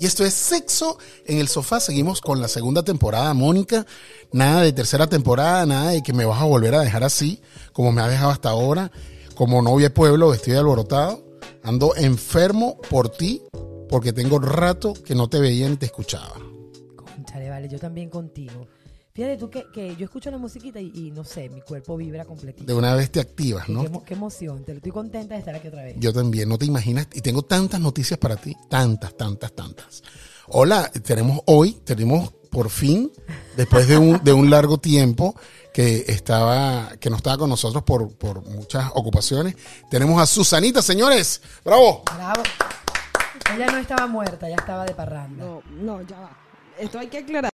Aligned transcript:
Y 0.00 0.06
esto 0.06 0.24
es 0.24 0.34
Sexo 0.34 0.98
en 1.26 1.38
el 1.38 1.48
Sofá. 1.48 1.80
Seguimos 1.80 2.20
con 2.20 2.40
la 2.40 2.46
segunda 2.46 2.82
temporada, 2.84 3.34
Mónica. 3.34 3.84
Nada 4.32 4.62
de 4.62 4.72
tercera 4.72 5.08
temporada, 5.08 5.66
nada 5.66 5.90
de 5.90 6.02
que 6.02 6.12
me 6.12 6.24
vas 6.24 6.40
a 6.40 6.44
volver 6.44 6.74
a 6.74 6.80
dejar 6.80 7.02
así, 7.02 7.42
como 7.72 7.90
me 7.90 8.02
has 8.02 8.10
dejado 8.10 8.30
hasta 8.30 8.50
ahora, 8.50 8.92
como 9.34 9.60
novia 9.60 9.92
pueblo, 9.92 10.30
de 10.30 10.56
alborotado. 10.56 11.24
Ando 11.64 11.96
enfermo 11.96 12.78
por 12.88 13.08
ti, 13.08 13.42
porque 13.88 14.12
tengo 14.12 14.38
rato 14.38 14.94
que 14.94 15.16
no 15.16 15.28
te 15.28 15.40
veía 15.40 15.68
ni 15.68 15.76
te 15.76 15.86
escuchaba. 15.86 16.34
Conchale, 16.94 17.50
vale, 17.50 17.68
yo 17.68 17.78
también 17.80 18.08
contigo. 18.08 18.66
Fíjate 19.18 19.36
tú 19.36 19.50
que, 19.50 19.66
que 19.74 19.96
yo 19.96 20.04
escucho 20.04 20.30
la 20.30 20.38
musiquita 20.38 20.78
y, 20.78 20.92
y 20.94 21.10
no 21.10 21.24
sé, 21.24 21.48
mi 21.48 21.60
cuerpo 21.60 21.96
vibra 21.96 22.24
completito. 22.24 22.64
De 22.64 22.72
una 22.72 22.94
vez 22.94 23.10
te 23.10 23.18
activas, 23.18 23.68
¿no? 23.68 24.04
Qué 24.04 24.14
emoción, 24.14 24.64
te 24.64 24.70
estoy 24.70 24.92
contenta 24.92 25.34
de 25.34 25.40
estar 25.40 25.56
aquí 25.56 25.66
otra 25.66 25.82
vez. 25.82 25.96
Yo 25.98 26.12
también, 26.12 26.48
no 26.48 26.56
te 26.56 26.66
imaginas. 26.66 27.08
Y 27.12 27.20
tengo 27.20 27.42
tantas 27.42 27.80
noticias 27.80 28.16
para 28.16 28.36
ti. 28.36 28.56
Tantas, 28.70 29.16
tantas, 29.16 29.50
tantas. 29.50 30.04
Hola, 30.46 30.88
tenemos 31.02 31.40
hoy, 31.46 31.72
tenemos 31.84 32.32
por 32.48 32.70
fin, 32.70 33.10
después 33.56 33.88
de 33.88 33.98
un, 33.98 34.22
de 34.22 34.32
un 34.32 34.50
largo 34.50 34.78
tiempo 34.78 35.34
que 35.74 36.04
estaba, 36.06 36.92
que 37.00 37.10
no 37.10 37.16
estaba 37.16 37.38
con 37.38 37.50
nosotros 37.50 37.82
por, 37.82 38.16
por 38.16 38.44
muchas 38.44 38.88
ocupaciones, 38.94 39.56
tenemos 39.90 40.22
a 40.22 40.26
Susanita, 40.26 40.80
señores. 40.80 41.42
¡Bravo! 41.64 42.04
Bravo. 42.14 42.42
Ella 43.52 43.66
no 43.66 43.78
estaba 43.78 44.06
muerta, 44.06 44.48
ya 44.48 44.54
estaba 44.54 44.84
de 44.84 44.94
parranda. 44.94 45.44
No, 45.44 45.62
no, 45.72 46.02
ya 46.02 46.20
va. 46.20 46.38
Esto 46.78 47.00
hay 47.00 47.08
que 47.08 47.18
aclarar. 47.18 47.50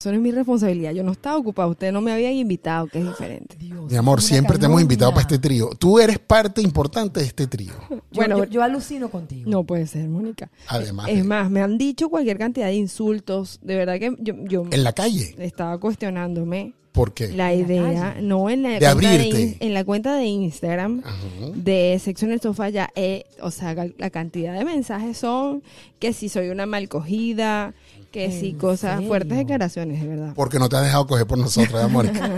Eso 0.00 0.08
no 0.08 0.16
es 0.16 0.22
mi 0.22 0.30
responsabilidad. 0.30 0.92
Yo 0.92 1.02
no 1.02 1.12
estaba 1.12 1.36
ocupada. 1.36 1.68
Ustedes 1.68 1.92
no 1.92 2.00
me 2.00 2.10
habían 2.10 2.32
invitado, 2.32 2.86
que 2.86 3.00
es 3.00 3.06
diferente. 3.06 3.54
Dios, 3.58 3.90
Mi 3.90 3.98
amor, 3.98 4.22
siempre 4.22 4.56
te 4.56 4.64
hemos 4.64 4.80
invitado 4.80 5.10
para 5.10 5.20
este 5.20 5.38
trío. 5.38 5.68
Tú 5.78 5.98
eres 5.98 6.18
parte 6.18 6.62
importante 6.62 7.20
de 7.20 7.26
este 7.26 7.46
trío. 7.46 7.74
Bueno, 8.12 8.38
yo, 8.38 8.44
yo 8.46 8.62
alucino 8.62 9.10
contigo. 9.10 9.48
No 9.50 9.62
puede 9.64 9.86
ser, 9.86 10.08
Mónica. 10.08 10.50
Además, 10.68 11.06
Es 11.10 11.18
de- 11.18 11.24
más, 11.24 11.50
me 11.50 11.60
han 11.60 11.76
dicho 11.76 12.08
cualquier 12.08 12.38
cantidad 12.38 12.66
de 12.68 12.74
insultos. 12.76 13.58
De 13.62 13.76
verdad 13.76 13.98
que 13.98 14.14
yo, 14.20 14.34
yo 14.44 14.64
en 14.70 14.82
la 14.84 14.92
calle. 14.94 15.34
estaba 15.38 15.78
cuestionándome 15.78 16.72
¿Por 16.92 17.12
qué? 17.14 17.28
la 17.28 17.52
En 17.52 17.60
la 17.60 17.66
idea, 17.66 18.16
no 18.20 18.50
en 18.50 18.62
la, 18.64 18.70
De 18.70 18.78
cuenta 18.80 18.94
de, 19.10 19.14
abrirte. 19.14 19.40
in- 19.42 19.56
en 19.60 19.74
la 19.74 19.84
cuenta 19.84 20.14
de 20.16 20.24
Instagram 20.26 21.02
Ajá. 21.04 21.16
de 21.54 21.98
Sexo 22.02 22.24
en 22.26 22.32
el 22.32 22.40
Sofá 22.40 22.68
ya, 22.70 22.90
eh, 22.96 23.24
o 23.42 23.50
sea, 23.52 23.74
la 23.74 23.86
la 23.96 24.10
cantidad 24.10 24.58
de 24.58 24.64
mensajes 24.64 25.16
son 25.18 25.62
que 26.00 26.12
si 26.12 26.28
soy 26.28 26.48
una 26.48 26.66
mal 26.66 26.88
cogida, 26.88 27.74
que 28.10 28.24
¿En 28.26 28.58
cosas, 28.58 28.94
serio? 28.96 29.08
fuertes 29.08 29.36
declaraciones, 29.38 30.00
de 30.00 30.08
verdad. 30.08 30.32
Porque 30.34 30.58
no 30.58 30.68
te 30.68 30.76
has 30.76 30.82
dejado 30.84 31.06
coger 31.06 31.26
por 31.26 31.38
nosotros, 31.38 31.82
¿eh, 31.82 31.86
Mónica. 31.90 32.30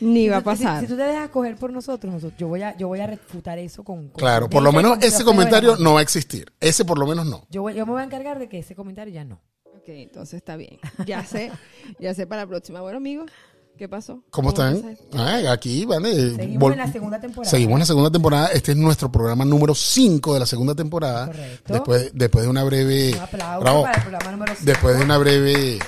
Ni 0.00 0.28
va 0.28 0.38
a 0.38 0.40
pasar. 0.42 0.80
Si, 0.80 0.86
tú 0.88 0.96
te 0.96 1.02
dejas 1.04 1.28
coger 1.30 1.56
por 1.56 1.72
nosotros, 1.72 2.12
nosotros- 2.12 2.38
yo 2.38 2.48
voy 2.48 2.62
a, 2.62 2.76
yo 2.76 2.88
voy 2.88 3.00
a 3.00 3.06
refutar 3.06 3.58
eso 3.58 3.84
con. 3.84 4.08
con 4.08 4.18
Claro, 4.20 4.48
por 4.50 4.62
lo 4.62 4.72
menos 4.72 4.98
ese 5.02 5.24
comentario 5.24 5.76
no 5.76 5.94
va 5.94 6.00
a 6.00 6.02
existir. 6.02 6.52
Ese 6.60 6.84
por 6.84 6.98
lo 6.98 7.06
menos 7.06 7.26
no. 7.26 7.46
Yo, 7.50 7.62
voy- 7.62 7.74
yo 7.74 7.86
me 7.86 7.92
voy 7.92 8.02
a 8.02 8.04
encargar 8.04 8.38
de 8.38 8.48
que 8.48 8.58
ese 8.58 8.74
comentario 8.74 9.12
ya 9.14 9.24
no. 9.24 9.40
Ok, 9.76 9.88
entonces 9.88 10.34
está 10.34 10.56
bien. 10.56 10.78
Ya 11.06 11.24
sé, 11.24 11.50
ya 11.98 12.14
sé 12.14 12.26
para 12.26 12.42
la 12.42 12.48
próxima. 12.48 12.80
Bueno, 12.80 12.98
amigos, 12.98 13.30
¿qué 13.76 13.88
pasó? 13.88 14.22
¿Cómo 14.30 14.50
están? 14.50 14.96
Ay, 15.12 15.46
aquí, 15.46 15.84
¿vale? 15.84 16.34
Seguimos 16.36 16.62
Vol- 16.68 16.72
en 16.72 16.78
la 16.78 16.92
segunda 16.92 17.20
temporada. 17.20 17.50
Seguimos 17.50 17.72
en 17.74 17.78
la 17.80 17.86
segunda 17.86 18.10
temporada. 18.10 18.46
Este 18.48 18.72
es 18.72 18.78
nuestro 18.78 19.10
programa 19.10 19.44
número 19.44 19.74
5 19.74 20.34
de 20.34 20.40
la 20.40 20.46
segunda 20.46 20.74
temporada. 20.74 21.26
Correcto. 21.26 21.72
Después, 21.72 22.10
después 22.14 22.44
de 22.44 22.50
una 22.50 22.64
breve. 22.64 23.12
Un 23.14 23.18
aplauso 23.20 23.60
Bravo. 23.60 23.82
para 23.82 23.96
el 23.96 24.00
programa 24.02 24.30
número 24.32 24.52
cinco. 24.54 24.66
Después 24.70 24.98
de 24.98 25.04
una 25.04 25.18
breve 25.18 25.78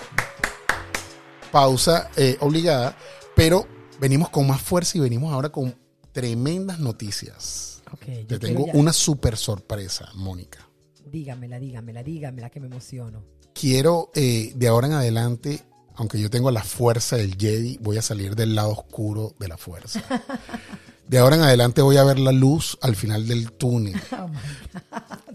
pausa 1.52 2.10
eh, 2.16 2.36
obligada. 2.40 2.96
Pero 3.34 3.66
venimos 4.00 4.30
con 4.30 4.46
más 4.46 4.60
fuerza 4.60 4.98
y 4.98 5.00
venimos 5.00 5.32
ahora 5.32 5.50
con 5.50 5.74
tremendas 6.12 6.78
noticias. 6.78 7.82
Ok, 7.92 8.06
yo 8.06 8.26
Te 8.26 8.38
tengo 8.38 8.64
una 8.74 8.92
super 8.92 9.36
sorpresa, 9.36 10.08
Mónica. 10.14 10.68
Dígamela, 11.04 11.58
dígamela, 11.58 12.02
dígamela 12.02 12.50
que 12.50 12.60
me 12.60 12.66
emociono. 12.66 13.22
Quiero 13.54 14.10
eh, 14.14 14.52
de 14.54 14.68
ahora 14.68 14.86
en 14.88 14.92
adelante, 14.94 15.60
aunque 15.96 16.20
yo 16.20 16.30
tengo 16.30 16.50
la 16.50 16.62
fuerza 16.62 17.16
del 17.16 17.36
Jedi, 17.36 17.78
voy 17.80 17.96
a 17.96 18.02
salir 18.02 18.36
del 18.36 18.54
lado 18.54 18.70
oscuro 18.70 19.34
de 19.38 19.48
la 19.48 19.56
fuerza. 19.56 20.02
De 21.08 21.18
ahora 21.18 21.36
en 21.36 21.42
adelante 21.42 21.82
voy 21.82 21.98
a 21.98 22.04
ver 22.04 22.18
la 22.18 22.32
luz 22.32 22.76
al 22.82 22.96
final 22.96 23.28
del 23.28 23.52
túnel. 23.52 23.94
Oh 24.10 24.28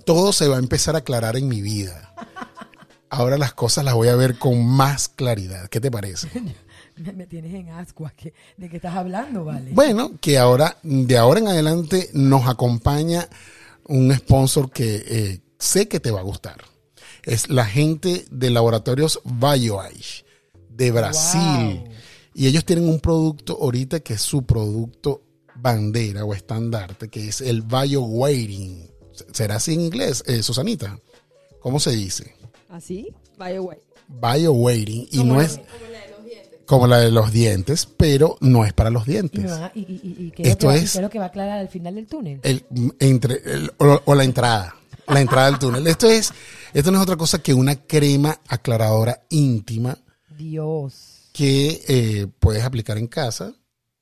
Todo 0.03 0.33
se 0.33 0.49
va 0.49 0.57
a 0.57 0.59
empezar 0.59 0.95
a 0.95 0.99
aclarar 0.99 1.37
en 1.37 1.47
mi 1.47 1.61
vida. 1.61 2.13
Ahora 3.09 3.37
las 3.37 3.53
cosas 3.53 3.85
las 3.85 3.93
voy 3.93 4.09
a 4.09 4.15
ver 4.17 4.37
con 4.37 4.65
más 4.65 5.07
claridad. 5.07 5.69
¿Qué 5.69 5.79
te 5.79 5.89
parece? 5.89 6.27
Me, 6.97 7.25
tienes 7.25 7.53
en 7.53 7.69
ascuas. 7.69 8.11
¿De 8.57 8.67
qué 8.67 8.75
estás 8.75 8.95
hablando, 8.95 9.45
vale? 9.45 9.71
Bueno, 9.71 10.11
que 10.19 10.37
ahora, 10.37 10.77
de 10.83 11.17
ahora 11.17 11.39
en 11.39 11.47
adelante, 11.47 12.09
nos 12.11 12.49
acompaña 12.49 13.29
un 13.85 14.13
sponsor 14.13 14.71
que 14.71 15.03
eh, 15.07 15.41
sé 15.57 15.87
que 15.87 16.01
te 16.01 16.11
va 16.11 16.19
a 16.19 16.23
gustar. 16.23 16.57
Es 17.23 17.49
la 17.49 17.65
gente 17.65 18.25
de 18.29 18.49
laboratorios 18.49 19.21
BioAge 19.23 20.25
de 20.85 20.91
Brasil. 20.91 21.79
Wow. 21.83 21.93
Y 22.33 22.47
ellos 22.47 22.63
tienen 22.65 22.87
un 22.87 22.99
producto 22.99 23.57
ahorita 23.61 23.99
que 23.99 24.13
es 24.13 24.21
su 24.21 24.43
producto 24.43 25.21
bandera 25.55 26.23
o 26.25 26.33
estandarte, 26.33 27.09
que 27.09 27.27
es 27.27 27.41
el 27.41 27.61
BioWeighting. 27.61 28.89
¿Será 29.33 29.55
así 29.57 29.73
en 29.73 29.81
inglés, 29.81 30.23
eh, 30.27 30.41
Susanita? 30.41 30.97
¿Cómo 31.59 31.79
se 31.79 31.91
dice? 31.91 32.33
¿Así? 32.69 33.13
Güey. 33.37 33.77
BioWeighting. 34.07 35.07
Y 35.11 35.23
no 35.23 35.35
la- 35.37 35.43
es 35.43 35.59
como 36.65 36.87
la 36.87 36.99
de 36.99 37.11
los 37.11 37.31
dientes, 37.33 37.85
pero 37.97 38.37
no 38.39 38.63
es 38.65 38.71
para 38.73 38.89
los 38.89 39.05
dientes. 39.05 39.51
y, 39.75 39.79
y- 39.81 40.15
y- 40.27 40.31
qué 40.31 40.43
Esto 40.43 40.49
es, 40.49 40.53
lo 40.53 40.57
que 40.59 40.67
va, 40.67 40.73
y 40.77 40.83
es- 40.85 40.91
qué 40.93 40.97
es 40.97 41.01
lo 41.03 41.09
que 41.09 41.19
va 41.19 41.25
a 41.25 41.27
aclarar 41.27 41.59
al 41.59 41.67
final 41.69 41.95
del 41.95 42.07
túnel. 42.07 42.39
el, 42.43 42.63
entre, 42.99 43.41
el- 43.45 43.71
o, 43.77 44.01
o 44.05 44.15
la 44.15 44.23
entrada, 44.23 44.75
la 45.07 45.19
entrada 45.19 45.47
del 45.51 45.59
túnel. 45.59 45.85
Esto 45.85 46.09
es, 46.09 46.31
esto 46.73 46.91
no 46.91 46.97
es 46.99 47.03
otra 47.03 47.17
cosa 47.17 47.39
que 47.43 47.53
una 47.53 47.75
crema 47.75 48.39
aclaradora 48.47 49.21
íntima 49.29 49.97
Dios. 50.41 51.29
que 51.33 51.81
eh, 51.87 52.27
puedes 52.39 52.63
aplicar 52.63 52.97
en 52.97 53.07
casa 53.07 53.53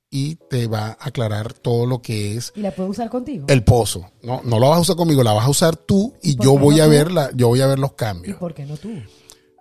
y 0.09 0.35
te 0.49 0.67
va 0.67 0.87
a 0.87 0.97
aclarar 0.99 1.53
todo 1.53 1.85
lo 1.85 2.01
que 2.01 2.35
es 2.35 2.51
¿Y 2.55 2.61
la 2.61 2.71
puedo 2.71 2.89
usar 2.89 3.09
contigo? 3.09 3.45
el 3.47 3.63
pozo. 3.63 4.09
No, 4.23 4.41
no 4.43 4.57
lo 4.59 4.69
vas 4.69 4.77
a 4.79 4.81
usar 4.81 4.95
conmigo, 4.95 5.21
la 5.23 5.33
vas 5.33 5.45
a 5.45 5.49
usar 5.49 5.75
tú 5.75 6.13
y 6.23 6.35
¿Por 6.35 6.45
yo 6.45 6.57
voy 6.57 6.77
no 6.77 6.83
a 6.83 6.85
tú? 6.85 6.91
ver 6.91 7.11
la, 7.11 7.29
yo 7.35 7.47
voy 7.49 7.61
a 7.61 7.67
ver 7.67 7.77
los 7.79 7.91
¿Y 7.91 7.95
cambios. 7.95 8.37
por 8.37 8.53
qué 8.53 8.65
no 8.65 8.77
tú? 8.77 8.89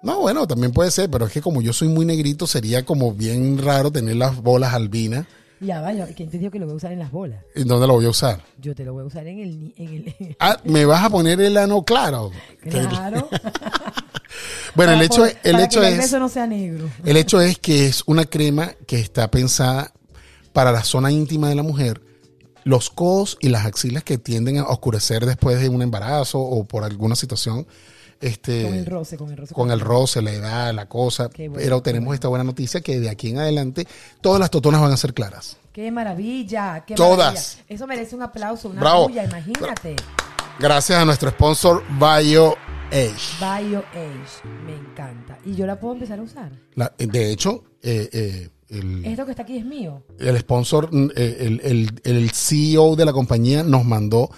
No, 0.02 0.20
bueno, 0.20 0.46
también 0.46 0.72
puede 0.72 0.90
ser, 0.92 1.10
pero 1.10 1.26
es 1.26 1.32
que 1.32 1.42
como 1.42 1.60
yo 1.60 1.72
soy 1.72 1.88
muy 1.88 2.06
negrito, 2.06 2.46
sería 2.46 2.84
como 2.86 3.12
bien 3.12 3.58
raro 3.58 3.90
tener 3.90 4.14
las 4.16 4.36
bolas 4.40 4.72
albinas. 4.72 5.26
Ya 5.60 5.80
vaya, 5.80 6.06
¿quién 6.14 6.30
te 6.30 6.38
dijo 6.38 6.52
que 6.52 6.60
lo 6.60 6.66
voy 6.66 6.74
a 6.74 6.76
usar 6.76 6.92
en 6.92 7.00
las 7.00 7.10
bolas? 7.10 7.44
¿En 7.56 7.66
dónde 7.66 7.88
lo 7.88 7.94
voy 7.94 8.04
a 8.06 8.10
usar? 8.10 8.44
Yo 8.60 8.76
te 8.76 8.84
lo 8.84 8.92
voy 8.92 9.02
a 9.02 9.06
usar 9.06 9.26
en 9.26 9.40
el... 9.40 9.74
En 9.76 9.88
el 9.88 10.36
Ah, 10.38 10.56
me 10.64 10.84
vas 10.84 11.02
a 11.04 11.10
poner 11.10 11.40
el 11.40 11.56
ano 11.56 11.84
claro. 11.84 12.30
claro. 12.62 13.28
Bueno, 14.78 14.92
el 14.92 15.02
hecho, 15.02 15.16
poder- 15.18 15.38
el 15.44 15.52
para 15.52 15.64
hecho 15.64 15.80
que 15.80 15.86
el 15.88 15.92
es, 15.94 15.98
beso 15.98 16.18
no 16.18 16.28
sea 16.28 16.46
negro. 16.46 16.88
el 17.04 17.16
hecho 17.16 17.40
es 17.40 17.58
que 17.58 17.86
es 17.86 18.02
una 18.06 18.24
crema 18.24 18.72
que 18.86 18.98
está 19.00 19.30
pensada 19.30 19.92
para 20.52 20.72
la 20.72 20.82
zona 20.84 21.10
íntima 21.10 21.48
de 21.50 21.54
la 21.54 21.62
mujer, 21.62 22.00
los 22.64 22.88
codos 22.90 23.36
y 23.40 23.48
las 23.50 23.66
axilas 23.66 24.02
que 24.04 24.18
tienden 24.18 24.58
a 24.58 24.64
oscurecer 24.64 25.26
después 25.26 25.60
de 25.60 25.68
un 25.68 25.82
embarazo 25.82 26.38
o 26.40 26.64
por 26.64 26.84
alguna 26.84 27.14
situación, 27.16 27.66
este, 28.20 28.64
Con 28.64 28.74
el 28.74 28.86
roce, 28.86 29.16
con 29.16 29.30
el 29.30 29.36
roce. 29.36 29.54
con 29.54 29.70
el 29.70 29.80
roce, 29.80 30.22
la 30.22 30.32
edad, 30.32 30.74
la 30.74 30.86
cosa. 30.88 31.28
Bueno, 31.36 31.54
pero 31.56 31.82
tenemos 31.82 32.06
bueno. 32.06 32.14
esta 32.14 32.28
buena 32.28 32.44
noticia 32.44 32.80
que 32.80 32.98
de 32.98 33.08
aquí 33.10 33.30
en 33.30 33.38
adelante 33.38 33.86
todas 34.20 34.40
las 34.40 34.50
totonas 34.50 34.80
van 34.80 34.90
a 34.92 34.96
ser 34.96 35.14
claras. 35.14 35.56
¡Qué 35.72 35.92
maravilla! 35.92 36.84
¡Qué 36.84 36.94
Todas. 36.96 37.18
maravilla! 37.34 37.64
Eso 37.68 37.86
merece 37.86 38.16
un 38.16 38.22
aplauso, 38.22 38.68
una 38.70 38.80
Bravo. 38.80 39.08
bulla, 39.08 39.24
imagínate. 39.24 39.94
Gracias 40.58 40.98
a 41.00 41.04
nuestro 41.04 41.30
sponsor 41.30 41.84
Bio 42.00 42.56
Age. 42.91 43.37
Bio 43.41 43.81
Age, 43.93 44.49
me 44.65 44.75
encanta. 44.75 45.38
¿Y 45.44 45.54
yo 45.54 45.66
la 45.66 45.78
puedo 45.78 45.94
empezar 45.94 46.19
a 46.19 46.22
usar? 46.22 46.53
La- 46.75 46.93
de 46.99 47.31
hecho, 47.32 47.65
eh, 47.82 48.09
eh, 48.12 48.49
el, 48.71 49.04
Esto 49.04 49.25
que 49.26 49.32
está 49.32 49.43
aquí 49.43 49.59
es 49.59 49.65
mío. 49.65 50.03
el 50.19 50.38
sponsor, 50.38 50.88
mm, 50.93 51.10
eh, 51.16 51.37
el, 51.41 51.60
el- 51.65 52.00
el 52.04 52.31
CEO 52.31 52.97
de 52.97 53.04
la 53.04 53.12
compañía 53.12 53.62
nos 53.62 53.84
mandó 53.84 54.31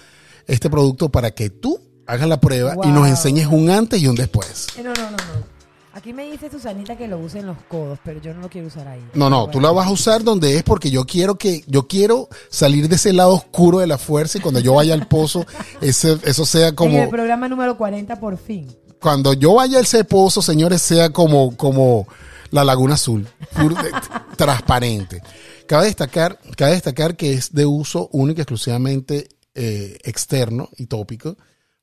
este 0.47 0.69
producto 0.69 1.09
para 1.09 1.31
que 1.31 1.49
tú 1.49 1.79
hagas 2.07 2.27
la 2.27 2.39
prueba 2.41 2.75
y 2.83 2.87
nos 2.89 3.07
enseñes 3.07 3.47
un 3.47 3.69
antes 3.69 4.01
y 4.01 4.07
un 4.07 4.15
después. 4.15 4.67
Eh, 4.77 4.83
no, 4.83 4.91
no, 4.93 5.03
no, 5.11 5.17
no. 5.17 5.50
Aquí 5.93 6.13
me 6.13 6.29
dice 6.31 6.49
Susanita 6.49 6.95
que 6.97 7.07
lo 7.07 7.19
use 7.19 7.39
en 7.39 7.47
los 7.47 7.57
codos, 7.67 7.99
pero 8.05 8.21
yo 8.21 8.33
no 8.33 8.39
lo 8.41 8.49
quiero 8.49 8.67
usar 8.67 8.87
ahí. 8.87 9.01
No, 9.13 9.29
no, 9.29 9.39
Bueno. 9.41 9.51
tú 9.51 9.59
la 9.59 9.71
vas 9.71 9.87
a 9.87 9.91
usar 9.91 10.23
donde 10.23 10.55
es 10.55 10.63
porque 10.63 10.89
yo 10.89 11.05
quiero 11.05 11.35
que 11.35 11.63
yo 11.67 11.85
quiero 11.87 12.29
salir 12.49 12.87
de 12.87 12.95
ese 12.95 13.11
lado 13.11 13.33
oscuro 13.33 13.79
de 13.79 13.87
la 13.87 13.97
fuerza 13.97 14.37
y 14.37 14.41
cuando 14.41 14.61
yo 14.61 14.75
vaya 14.75 14.93
al 14.93 15.07
pozo 15.07 15.45
ese, 15.81 16.17
eso 16.23 16.45
sea 16.45 16.61
En 16.63 16.67
el 16.69 16.75
como 16.75 17.09
programa 17.09 17.49
número 17.49 17.75
40 17.77 18.19
por 18.21 18.37
fin. 18.37 18.67
cuando 19.01 19.33
yo 19.33 19.55
vaya 19.55 19.79
a 19.79 19.81
ese 19.81 20.05
pozo, 20.05 20.41
señores, 20.41 20.81
sea 20.81 21.09
como 21.09 21.57
como 21.57 22.07
la 22.51 22.63
Laguna 22.63 22.93
Azul, 22.95 23.27
transparente. 24.37 25.21
Cabe 25.67 25.85
destacar, 25.85 26.39
cabe 26.57 26.71
destacar 26.73 27.15
que 27.15 27.33
es 27.33 27.53
de 27.53 27.65
uso 27.65 28.09
único 28.11 28.39
y 28.39 28.43
exclusivamente 28.43 29.29
eh, 29.55 29.97
externo 30.03 30.69
y 30.77 30.85
tópico, 30.87 31.37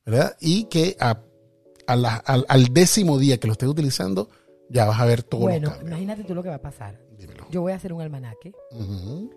¿verdad? 0.04 0.36
Y 0.40 0.64
que 0.64 0.96
a- 1.00 1.18
a 1.88 1.96
la- 1.96 2.16
al, 2.16 2.44
al 2.48 2.72
décimo 2.72 3.18
día 3.18 3.38
que 3.38 3.46
lo 3.48 3.52
estés 3.52 3.68
utilizando, 3.68 4.28
ya 4.70 4.84
vas 4.84 5.00
a 5.00 5.04
ver 5.06 5.22
todo 5.22 5.40
Bueno, 5.40 5.72
imagínate 5.82 6.24
tú 6.24 6.34
lo 6.34 6.42
que 6.42 6.50
va 6.50 6.56
a 6.56 6.62
pasar. 6.62 7.00
Dímelo. 7.18 7.46
Yo 7.50 7.62
voy 7.62 7.72
a 7.72 7.74
hacer 7.74 7.92
un 7.92 8.00
almanaque, 8.00 8.52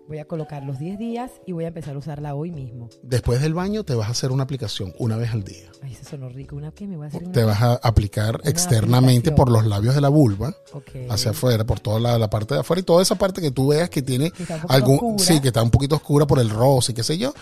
voy 0.06 0.18
a 0.18 0.24
colocar 0.26 0.62
los 0.62 0.78
10 0.78 0.98
días 1.00 1.32
y 1.46 1.52
voy 1.52 1.64
a 1.64 1.68
empezar 1.68 1.96
a 1.96 1.98
usarla 1.98 2.34
hoy 2.36 2.52
mismo. 2.52 2.88
Después 3.02 3.40
del 3.40 3.54
baño 3.54 3.82
te 3.82 3.94
vas 3.96 4.06
a 4.06 4.12
hacer 4.12 4.30
una 4.30 4.44
aplicación 4.44 4.92
una 5.00 5.16
vez 5.16 5.32
al 5.32 5.42
día. 5.42 5.68
Ay, 5.82 5.92
eso 5.94 6.10
sonó 6.10 6.28
rico. 6.28 6.54
¿Una 6.54 6.70
qué? 6.70 6.86
Me 6.86 6.96
voy 6.96 7.06
a 7.06 7.08
hacer 7.08 7.24
una... 7.24 7.32
Te 7.32 7.42
vas 7.42 7.60
a 7.60 7.72
aplicar 7.82 8.40
externamente 8.44 9.30
aplicación. 9.30 9.34
por 9.36 9.50
los 9.50 9.66
labios 9.66 9.94
de 9.96 10.00
la 10.00 10.10
vulva, 10.10 10.54
Ok. 10.74 10.90
hacia 11.10 11.32
afuera, 11.32 11.64
por 11.64 11.80
toda 11.80 11.98
la, 11.98 12.18
la 12.18 12.30
parte 12.30 12.54
de 12.54 12.60
afuera 12.60 12.78
y 12.80 12.84
toda 12.84 13.02
esa 13.02 13.16
parte 13.16 13.40
que 13.40 13.50
tú 13.50 13.68
veas 13.68 13.90
que 13.90 14.02
tiene 14.02 14.30
Que 14.30 14.44
algún, 14.68 14.96
oscura. 14.96 15.18
sí, 15.18 15.40
que 15.40 15.48
está 15.48 15.62
un 15.62 15.70
poquito 15.70 15.96
oscura 15.96 16.24
por 16.26 16.38
el 16.38 16.50
rosa 16.50 16.92
y 16.92 16.94
qué 16.94 17.02
sé 17.02 17.18
yo. 17.18 17.34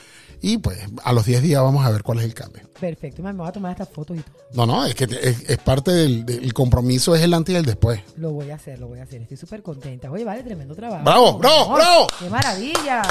Y 0.43 0.59
pues 0.59 0.79
a 1.05 1.13
los 1.13 1.27
10 1.27 1.43
días 1.43 1.63
vamos 1.63 1.85
a 1.85 1.91
ver 1.91 2.03
cuál 2.03 2.19
es 2.19 2.25
el 2.25 2.35
cambio. 2.35 2.63
Perfecto. 2.81 3.23
Me 3.23 3.33
voy 3.33 3.47
a 3.47 3.53
tomar 3.53 3.73
estas 3.73 3.89
fotos 3.89 4.17
y 4.17 4.21
todo. 4.21 4.35
No, 4.55 4.67
no, 4.67 4.87
es 4.87 4.95
que 4.95 5.05
es, 5.05 5.49
es 5.49 5.59
parte 5.59 5.91
del, 5.91 6.25
del 6.25 6.53
compromiso, 6.55 7.15
es 7.15 7.23
el 7.23 7.35
antes 7.35 7.55
y 7.55 7.59
el 7.59 7.65
después. 7.65 8.01
Lo 8.17 8.33
voy 8.33 8.51
a 8.51 8.55
hacer, 8.55 8.79
lo 8.79 8.89
voy 8.89 9.01
a 9.01 9.03
hacer. 9.03 9.23
Estoy 9.23 9.37
súper 9.37 9.63
contenta. 9.63 10.11
Oye, 10.11 10.25
vale, 10.25 10.43
tremendo 10.43 10.75
trabajo. 10.75 11.05
¡Bravo, 11.05 11.39
bravo, 11.39 11.65
Amor, 11.65 11.79
bravo! 11.79 12.07
¡Qué 12.19 12.31
maravilla! 12.31 13.03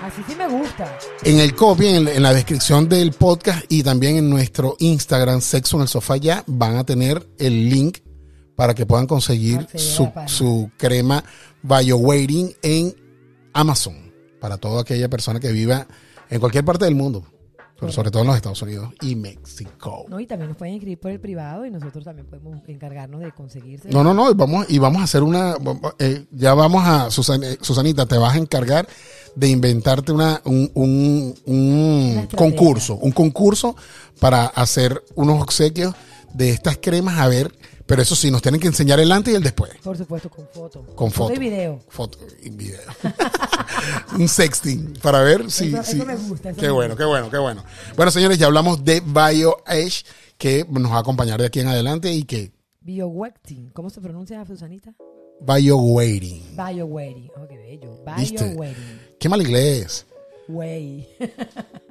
Así 0.00 0.22
sí 0.28 0.36
me 0.36 0.46
gusta. 0.48 0.96
En 1.24 1.40
el 1.40 1.56
copy, 1.56 1.88
en, 1.88 2.06
en 2.06 2.22
la 2.22 2.32
descripción 2.32 2.88
del 2.88 3.12
podcast 3.12 3.64
y 3.68 3.82
también 3.82 4.16
en 4.16 4.30
nuestro 4.30 4.76
Instagram, 4.78 5.40
Sexo 5.40 5.76
en 5.76 5.82
el 5.82 5.88
Sofá 5.88 6.16
ya, 6.16 6.44
van 6.46 6.76
a 6.76 6.84
tener 6.84 7.28
el 7.38 7.68
link 7.68 7.98
para 8.54 8.74
que 8.74 8.86
puedan 8.86 9.06
conseguir 9.06 9.66
su, 9.74 10.10
su 10.26 10.70
crema 10.76 11.22
BioWaiting 11.62 12.54
en 12.62 12.94
Amazon. 13.52 14.07
Para 14.40 14.56
toda 14.58 14.82
aquella 14.82 15.08
persona 15.08 15.40
que 15.40 15.50
viva 15.52 15.86
en 16.30 16.40
cualquier 16.40 16.64
parte 16.64 16.84
del 16.84 16.94
mundo, 16.94 17.24
pero 17.78 17.90
sobre 17.92 18.10
todo 18.10 18.22
en 18.22 18.28
los 18.28 18.36
Estados 18.36 18.60
Unidos 18.62 18.92
y 19.02 19.14
México. 19.16 20.04
No, 20.08 20.18
y 20.20 20.26
también 20.26 20.48
nos 20.48 20.56
pueden 20.56 20.74
escribir 20.74 20.98
por 20.98 21.10
el 21.10 21.20
privado 21.20 21.64
y 21.64 21.70
nosotros 21.70 22.04
también 22.04 22.26
podemos 22.26 22.60
encargarnos 22.68 23.20
de 23.20 23.32
conseguirse. 23.32 23.88
No, 23.88 24.02
no, 24.04 24.12
no, 24.14 24.30
y 24.30 24.34
vamos, 24.34 24.66
y 24.68 24.78
vamos 24.78 25.00
a 25.00 25.04
hacer 25.04 25.22
una, 25.22 25.56
eh, 25.98 26.26
ya 26.32 26.54
vamos 26.54 26.84
a, 26.86 27.10
Susan- 27.10 27.42
eh, 27.44 27.58
Susanita, 27.60 28.06
te 28.06 28.18
vas 28.18 28.34
a 28.34 28.38
encargar 28.38 28.86
de 29.34 29.48
inventarte 29.48 30.12
una, 30.12 30.40
un, 30.44 30.70
un- 30.74 31.34
un 31.46 32.26
concurso, 32.36 32.96
un 32.96 33.12
concurso 33.12 33.76
para 34.20 34.46
hacer 34.46 35.02
unos 35.14 35.40
obsequios 35.42 35.94
de 36.34 36.50
estas 36.50 36.76
cremas, 36.78 37.18
a 37.18 37.28
ver, 37.28 37.52
pero 37.88 38.02
eso 38.02 38.14
sí, 38.14 38.30
nos 38.30 38.42
tienen 38.42 38.60
que 38.60 38.66
enseñar 38.66 39.00
el 39.00 39.10
antes 39.10 39.32
y 39.32 39.36
el 39.36 39.42
después. 39.42 39.72
Por 39.82 39.96
supuesto, 39.96 40.28
con 40.28 40.46
foto. 40.46 40.84
Con 40.94 41.10
foto. 41.10 41.32
y 41.32 41.38
video. 41.38 41.80
Foto 41.88 42.18
y 42.42 42.50
video. 42.50 42.82
un 44.18 44.28
sexting 44.28 44.92
para 45.02 45.22
ver 45.22 45.50
si. 45.50 45.74
Eso- 45.74 46.04
me 46.04 46.14
gusta, 46.14 46.50
eso 46.50 46.60
Qué 46.60 46.66
me 46.66 46.72
bueno, 46.72 46.90
gusta. 46.90 47.02
qué 47.02 47.08
bueno, 47.08 47.30
qué 47.30 47.38
bueno. 47.38 47.64
Bueno, 47.96 48.10
señores, 48.12 48.36
ya 48.36 48.44
hablamos 48.44 48.84
de 48.84 49.00
BioEdge, 49.00 50.04
que 50.36 50.66
nos 50.68 50.92
va 50.92 50.96
a 50.96 51.00
acompañar 51.00 51.40
de 51.40 51.46
aquí 51.46 51.60
en 51.60 51.68
adelante 51.68 52.12
y 52.12 52.24
que 52.24 52.52
BioWeighting. 52.82 53.70
¿Cómo 53.70 53.88
se 53.88 54.02
pronuncia, 54.02 54.44
Susanita? 54.44 54.92
BioWaiting. 55.40 56.56
BioWeighting. 56.56 57.30
Oh, 57.36 57.48
qué 57.48 57.56
bello. 57.56 58.04
¿Viste? 58.18 58.44
BioWeighting. 58.44 59.00
Qué 59.18 59.28
mal 59.30 59.40
inglés. 59.40 60.04
Way. 60.48 61.08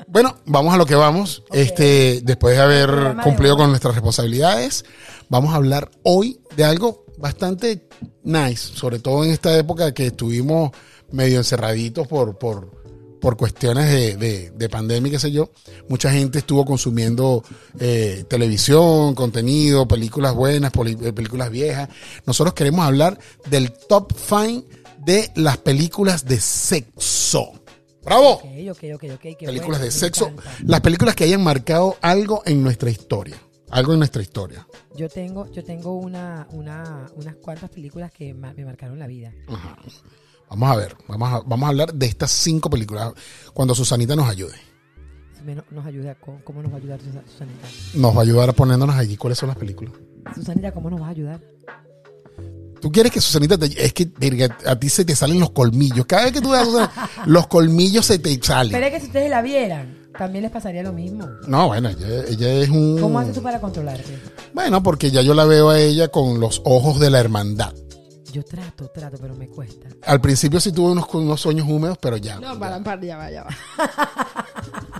Bueno, 0.09 0.37
vamos 0.45 0.73
a 0.73 0.77
lo 0.77 0.85
que 0.85 0.95
vamos. 0.95 1.43
Este, 1.51 2.21
después 2.23 2.55
de 2.55 2.63
haber 2.63 2.89
de 3.17 3.21
cumplido 3.23 3.57
con 3.57 3.69
nuestras 3.69 3.93
responsabilidades, 3.93 4.85
vamos 5.29 5.53
a 5.53 5.57
hablar 5.57 5.89
hoy 6.03 6.39
de 6.55 6.63
algo 6.63 7.05
bastante 7.17 7.87
nice, 8.23 8.73
sobre 8.75 8.99
todo 8.99 9.23
en 9.23 9.31
esta 9.31 9.57
época 9.57 9.93
que 9.93 10.07
estuvimos 10.07 10.71
medio 11.11 11.37
encerraditos 11.37 12.07
por, 12.07 12.37
por, 12.37 12.71
por 13.19 13.37
cuestiones 13.37 13.89
de, 13.91 14.15
de- 14.17 14.51
de 14.51 14.69
pandemia, 14.69 15.11
qué 15.11 15.19
sé 15.19 15.31
yo. 15.31 15.49
Mucha 15.89 16.11
gente 16.11 16.39
estuvo 16.39 16.63
consumiendo 16.65 17.43
eh, 17.79 18.25
televisión, 18.27 19.15
contenido, 19.15 19.87
películas 19.87 20.35
buenas, 20.35 20.71
eh, 20.85 21.13
películas 21.13 21.49
viejas. 21.49 21.89
Nosotros 22.25 22.53
queremos 22.53 22.85
hablar 22.85 23.17
del 23.49 23.71
top 23.71 24.11
5 24.13 24.67
de 25.05 25.31
las 25.35 25.57
películas 25.57 26.25
de 26.25 26.39
sexo. 26.39 27.51
¡Bravo! 28.03 28.41
Películas 29.47 29.79
bueno, 29.79 29.85
de 29.85 29.91
sexo, 29.91 30.27
encanta. 30.27 30.51
las 30.65 30.81
películas 30.81 31.15
que 31.15 31.23
hayan 31.25 31.43
marcado 31.43 31.97
algo 32.01 32.41
en 32.45 32.63
nuestra 32.63 32.89
historia, 32.89 33.35
algo 33.69 33.93
en 33.93 33.99
nuestra 33.99 34.21
historia. 34.21 34.67
Yo 34.95 35.09
tengo, 35.09 35.51
yo 35.51 35.63
tengo 35.63 35.93
una, 35.93 36.47
una, 36.51 37.05
unas 37.15 37.35
cuantas 37.37 37.69
películas 37.69 38.11
que 38.11 38.33
ma- 38.33 38.53
me 38.53 38.65
marcaron 38.65 38.97
la 38.99 39.07
vida. 39.07 39.33
Vamos 40.49 40.69
a 40.71 40.75
ver, 40.77 40.95
vamos 41.07 41.29
a, 41.33 41.39
vamos 41.45 41.65
a 41.65 41.69
hablar 41.69 41.93
de 41.93 42.05
estas 42.05 42.31
cinco 42.31 42.69
películas 42.69 43.11
cuando 43.53 43.75
Susanita 43.75 44.15
nos 44.15 44.29
ayude. 44.29 44.55
Si 45.37 45.43
me- 45.43 45.55
nos 45.71 45.85
ayuda, 45.85 46.15
¿cómo 46.15 46.61
nos 46.63 46.71
va 46.71 46.75
a 46.75 46.79
ayudar 46.79 46.99
Susa- 47.01 47.23
Susanita? 47.29 47.67
Nos 47.95 48.15
va 48.15 48.19
a 48.19 48.23
ayudar 48.23 48.53
poniéndonos 48.53 48.95
allí 48.95 49.17
cuáles 49.17 49.37
son 49.37 49.47
las 49.49 49.57
películas. 49.57 49.93
Susanita, 50.33 50.71
¿cómo 50.71 50.89
nos 50.89 50.99
vas 50.99 51.09
a 51.09 51.11
ayudar? 51.11 51.41
Tú 52.81 52.91
quieres 52.91 53.11
que 53.11 53.19
Susanita 53.19 53.57
te, 53.57 53.65
es 53.83 53.91
que 53.91 54.09
a 54.65 54.75
ti 54.79 54.87
se 54.89 55.03
te 55.03 55.15
salen 55.15 55.39
los 55.39 55.49
colmillos. 55.49 56.05
Cada 56.05 56.25
vez 56.25 56.31
que 56.33 56.41
tú 56.41 56.53
Susana, 56.53 56.89
los 57.25 57.47
colmillos 57.47 58.05
se 58.05 58.19
te 58.19 58.29
Pero 58.29 58.45
salen. 58.45 58.83
es 58.83 58.91
que 58.91 58.99
si 58.99 59.07
ustedes 59.07 59.29
la 59.31 59.41
vieran, 59.41 60.06
también 60.17 60.43
les 60.43 60.51
pasaría 60.51 60.83
lo 60.83 60.93
mismo. 60.93 61.27
No, 61.47 61.67
bueno, 61.67 61.89
ella, 61.89 62.07
ella 62.27 62.53
es 62.53 62.69
un 62.69 62.99
¿Cómo 62.99 63.19
haces 63.19 63.35
tú 63.35 63.41
para 63.43 63.59
controlarte? 63.61 64.17
Bueno, 64.53 64.81
porque 64.83 65.11
ya 65.11 65.21
yo 65.21 65.33
la 65.33 65.45
veo 65.45 65.69
a 65.69 65.79
ella 65.79 66.07
con 66.09 66.39
los 66.39 66.61
ojos 66.65 66.99
de 66.99 67.09
la 67.09 67.19
hermandad. 67.19 67.73
Yo 68.33 68.43
trato, 68.43 68.87
trato, 68.89 69.17
pero 69.21 69.35
me 69.35 69.47
cuesta. 69.47 69.87
Al 70.05 70.19
principio 70.19 70.59
sí 70.59 70.71
tuve 70.71 70.91
unos, 70.91 71.07
unos 71.13 71.39
sueños 71.39 71.67
húmedos, 71.67 71.97
pero 71.99 72.17
ya. 72.17 72.39
No, 72.39 72.53
ya. 72.53 72.59
para, 72.59 72.83
para, 72.83 73.01
ya 73.01 73.17
va, 73.17 73.31
ya 73.31 73.43
va. 73.43 73.49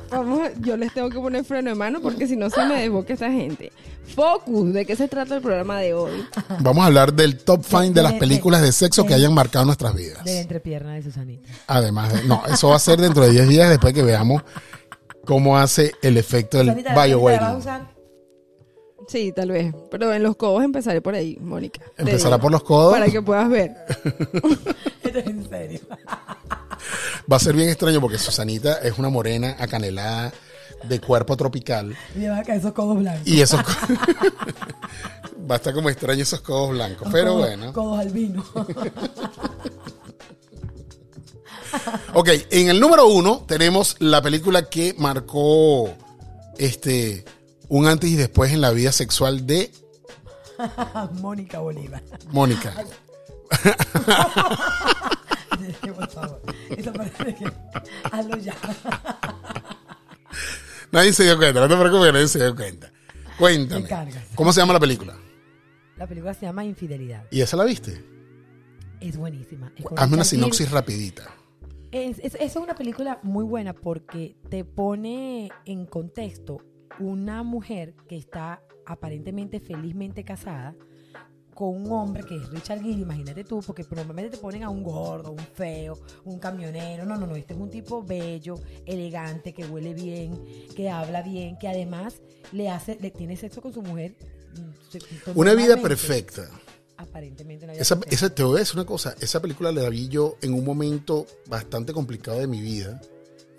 Vamos, 0.10 0.48
yo 0.62 0.78
les 0.78 0.94
tengo 0.94 1.10
que 1.10 1.20
poner 1.20 1.44
freno 1.44 1.70
de 1.70 1.76
mano 1.76 2.00
porque 2.02 2.28
si 2.28 2.38
no 2.38 2.50
se 2.50 2.66
me 2.66 2.82
desboca 2.82 3.14
esta 3.14 3.30
gente. 3.30 3.72
Focus, 4.16 4.72
¿de 4.74 4.86
qué 4.86 4.96
se 4.96 5.10
trata 5.10 5.36
el 5.36 5.42
programa 5.42 5.80
de 5.82 5.94
hoy? 5.94 6.24
Vamos 6.62 6.84
a 6.84 6.88
hablar 6.88 7.14
del 7.14 7.38
top 7.38 7.62
5 7.66 7.92
de 7.94 8.02
las 8.02 8.14
películas 8.14 8.62
de 8.62 8.72
sexo 8.72 9.06
que 9.06 9.14
hayan 9.14 9.34
marcado 9.34 9.66
nuestras 9.66 9.94
vidas. 9.94 10.24
De 10.24 10.34
la 10.36 10.40
entrepierna 10.40 10.94
de 10.94 11.04
Susanita. 11.04 11.50
Además, 11.68 12.14
de- 12.14 12.24
no, 12.24 12.42
eso 12.46 12.70
va 12.70 12.78
a 12.78 12.80
ser 12.80 13.00
dentro 13.02 13.24
de 13.26 13.32
10 13.32 13.50
días 13.50 13.70
después 13.70 13.94
que 13.94 14.02
veamos 14.04 14.44
cómo 15.28 15.58
hace 15.58 15.92
el 16.02 16.18
efecto 16.18 16.58
del 16.58 16.68
Susanita, 16.68 16.90
¿la 16.90 16.96
vas 16.96 17.04
a 17.04 17.08
BioWaiting. 17.08 17.56
usar? 17.58 17.98
Sí, 19.08 19.32
tal 19.32 19.52
vez. 19.52 19.74
Pero 19.92 20.12
en 20.14 20.24
los 20.24 20.36
codos 20.36 20.64
empezaré 20.64 21.02
por 21.02 21.14
ahí, 21.16 21.38
Mónica. 21.40 21.82
Empezará 21.98 22.38
por 22.40 22.52
los 22.52 22.64
codos. 22.64 22.92
Para 22.94 23.08
que 23.10 23.22
puedas 23.22 23.48
ver. 23.50 23.76
Esto 25.04 25.20
es 25.20 25.28
en 25.28 25.48
serio. 25.50 25.80
Va 27.32 27.38
a 27.38 27.40
ser 27.40 27.56
bien 27.56 27.70
extraño 27.70 28.02
porque 28.02 28.18
Susanita 28.18 28.80
es 28.80 28.98
una 28.98 29.10
morena 29.10 29.56
acanelada 29.60 30.34
de 30.84 31.00
cuerpo 31.00 31.38
tropical. 31.38 31.96
Y 32.16 32.20
le 32.20 32.30
va 32.30 32.40
a 32.40 32.44
caer 32.44 32.60
esos 32.60 32.74
codos 32.74 32.98
blancos. 33.00 33.26
Y 33.28 33.40
esos 33.42 33.62
va 35.50 35.56
a 35.56 35.58
estar 35.58 35.74
como 35.74 35.90
extraño 35.90 36.24
esos 36.24 36.42
codos 36.42 36.72
blancos. 36.72 37.08
Pero 37.12 37.34
Codos- 37.34 37.40
bueno. 37.48 37.74
Codos 37.74 38.00
al 38.00 38.10
vino. 38.10 38.44
Ok, 42.14 42.30
en 42.50 42.70
el 42.70 42.80
número 42.80 43.08
uno 43.08 43.44
tenemos 43.48 43.96
la 44.00 44.22
película 44.22 44.70
que 44.70 44.96
marcó 44.98 45.94
este 46.58 47.26
un 47.70 47.88
antes 47.88 48.10
y 48.10 48.16
después 48.16 48.52
en 48.54 48.62
la 48.62 48.72
vida 48.72 48.92
sexual 48.92 49.46
de 49.46 49.72
Mónica 51.22 51.60
Bolívar. 51.60 52.02
Mónica. 52.30 52.74
Por 55.96 56.10
favor. 56.10 56.42
Eso 56.76 56.94
parece 56.94 57.36
que. 57.36 57.52
Hazlo 58.12 58.38
ya. 58.38 58.56
Nadie 60.92 61.14
se 61.14 61.24
dio 61.24 61.38
cuenta, 61.38 61.60
no 61.60 61.68
te 61.68 61.76
preocupes, 61.76 62.14
nadie 62.14 62.28
se 62.28 62.40
dio 62.40 62.56
cuenta. 62.56 62.92
Cuéntame. 63.38 63.88
¿Cómo 64.36 64.54
se 64.54 64.62
llama 64.62 64.74
la 64.74 64.80
película? 64.80 65.16
La 65.98 66.08
película 66.08 66.34
se 66.34 66.46
llama 66.46 66.64
Infidelidad. 66.64 67.26
¿Y 67.32 67.42
esa 67.42 67.58
la 67.58 67.64
viste? 67.66 68.04
Es 69.00 69.18
buenísima. 69.18 69.72
Es 69.76 69.86
Hazme 69.96 70.16
una 70.16 70.24
sinopsis 70.24 70.72
rapidita. 70.72 71.24
Es, 71.92 72.20
es- 72.20 72.36
es 72.36 72.56
una 72.56 72.76
película 72.76 73.20
muy 73.24 73.46
buena 73.46 73.74
porque 73.74 74.36
te 74.50 74.66
pone 74.66 75.50
en 75.66 75.86
contexto 75.86 76.58
una 77.00 77.44
mujer 77.44 77.94
que 78.08 78.18
está 78.18 78.62
aparentemente 78.86 79.60
felizmente 79.60 80.24
casada 80.24 80.76
con 81.54 81.70
un 81.76 81.92
hombre 81.92 82.24
que 82.24 82.36
es 82.36 82.50
Richard 82.52 82.82
Gere, 82.82 83.02
imagínate 83.02 83.44
tú, 83.44 83.62
porque 83.66 83.84
normalmente 83.96 84.38
te 84.38 84.42
ponen 84.42 84.64
a 84.64 84.70
un 84.70 84.84
gordo, 84.84 85.32
un 85.32 85.40
feo, 85.40 85.98
un 86.24 86.38
camionero. 86.38 87.04
No, 87.04 87.18
no, 87.18 87.26
no, 87.26 87.36
este 87.36 87.54
es 87.56 87.60
un 87.60 87.72
tipo 87.72 88.04
bello, 88.04 88.56
elegante, 88.86 89.54
que 89.54 89.66
huele 89.66 89.96
bien, 89.96 90.40
que 90.76 90.90
habla 90.92 91.24
bien, 91.24 91.58
que 91.58 91.68
además 91.68 92.22
le 92.52 92.70
hace, 92.70 92.98
le 93.02 93.10
tiene 93.10 93.36
sexo 93.38 93.60
con 93.62 93.74
su 93.74 93.82
mujer. 93.82 94.16
mm, 94.56 95.32
Una 95.36 95.54
vida 95.56 95.78
perfecta. 95.82 96.48
Aparentemente 96.98 97.66
una 97.66 97.74
vida 97.74 97.82
Esa, 97.82 98.00
esa, 98.10 98.34
te 98.34 98.44
voy 98.44 98.58
a 98.58 98.60
decir 98.60 98.76
una 98.76 98.86
cosa. 98.86 99.16
Esa 99.20 99.42
película 99.42 99.72
la 99.72 99.90
vi 99.90 100.08
yo 100.08 100.38
en 100.42 100.54
un 100.54 100.66
momento 100.66 101.26
bastante 101.48 101.94
complicado 101.94 102.40
de 102.40 102.48
mi 102.48 102.62
vida. 102.62 103.00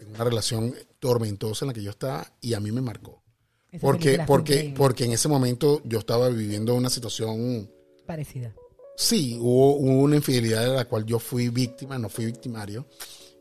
En 0.01 0.09
una 0.09 0.25
relación 0.25 0.75
tormentosa 0.99 1.65
en 1.65 1.69
la 1.69 1.75
que 1.75 1.83
yo 1.83 1.91
estaba 1.91 2.33
y 2.41 2.55
a 2.55 2.61
mí 2.61 2.73
me 2.73 2.81
marcó. 2.81 3.23
Esa 3.71 3.81
Porque, 3.81 4.21
porque, 4.27 4.75
porque 4.77 5.05
en 5.05 5.13
ese 5.13 5.29
momento 5.29 5.83
yo 5.85 5.99
estaba 5.99 6.29
viviendo 6.29 6.75
una 6.75 6.91
situación 6.91 7.71
parecida. 8.07 8.55
Sí, 8.97 9.39
hubo, 9.41 9.77
hubo 9.77 10.03
una 10.03 10.17
infidelidad 10.17 10.63
de 10.63 10.75
la 10.75 10.87
cual 10.87 11.05
yo 11.05 11.21
fui 11.21 11.51
víctima, 11.51 11.99
no 11.99 12.09
fui 12.09 12.27
victimario. 12.27 12.87